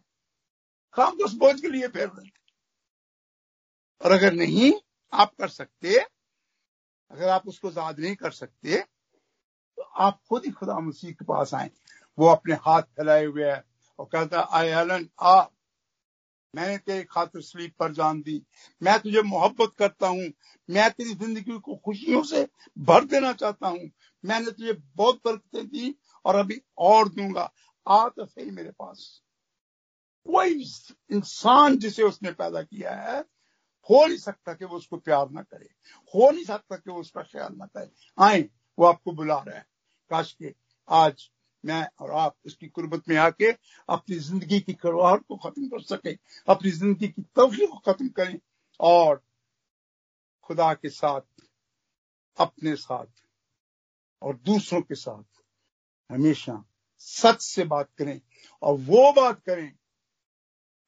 [0.94, 2.39] काम तो उस बोझ के लिए फेर रहे।
[4.02, 4.72] और अगर नहीं
[5.14, 5.98] आप कर सकते,
[7.12, 8.78] अगर आप उसको याद नहीं कर सकते
[9.78, 11.70] तो आप खुद ही खुदा मसीह के पास आए।
[12.18, 13.64] वो अपने हाथ फैलाए हुए है
[14.00, 15.44] और कहता आई एलन आ,
[16.54, 18.42] मैंने तेरे खातिर स्लीप पर जान दी।
[18.82, 20.30] मैं तुझे मोहब्बत करता हूँ।
[20.70, 22.48] मैं तेरी ज़िंदगी को खुशियों से
[22.78, 23.90] भर देना चाहता हूँ।
[24.24, 25.96] मैंने तुझे बहुत बरकतें दी
[26.26, 27.52] और अभी और दूँगा।
[27.88, 29.22] आ तो सही मेरे पास।
[30.26, 30.64] कोई
[31.12, 33.24] इंसान जिसे उसने पैदा किया है
[33.90, 35.70] हो नहीं सकता कि वो उसको प्यार ना करे।
[36.14, 39.66] हो नहीं सकता कि वो उसका ख्याल ना करे। आए, वो आपको बुला रहा है।
[40.12, 40.54] काश के
[40.90, 41.30] आज
[41.64, 43.52] मैं और आप उसकी कुर्बत में आके
[43.90, 46.18] अपनी ज़िंदगी की करवाहट को खत्म कर सके,
[46.48, 48.40] अपनी ज़िंदगी की तवफी को खत्म करें
[48.80, 49.22] और
[50.44, 51.22] खुदा के साथ,
[52.38, 53.06] अपने साथ
[54.22, 55.24] और दूसरों के साथ
[56.10, 56.64] हमेशा
[57.00, 58.20] सच से बात करें
[58.62, 59.72] और वो बात करें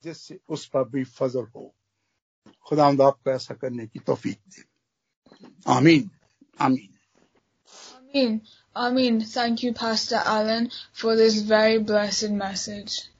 [0.03, 1.73] जिससे उस पर भी फजल हो।
[2.67, 4.63] खुदा आपको ऐसा करने की तोफीक दे
[5.67, 6.09] आमीन
[6.61, 6.87] आमीन
[8.13, 8.41] Amen.
[8.75, 9.21] Amen.
[9.21, 13.11] Thank you, Pastor Allen, for this very blessed message.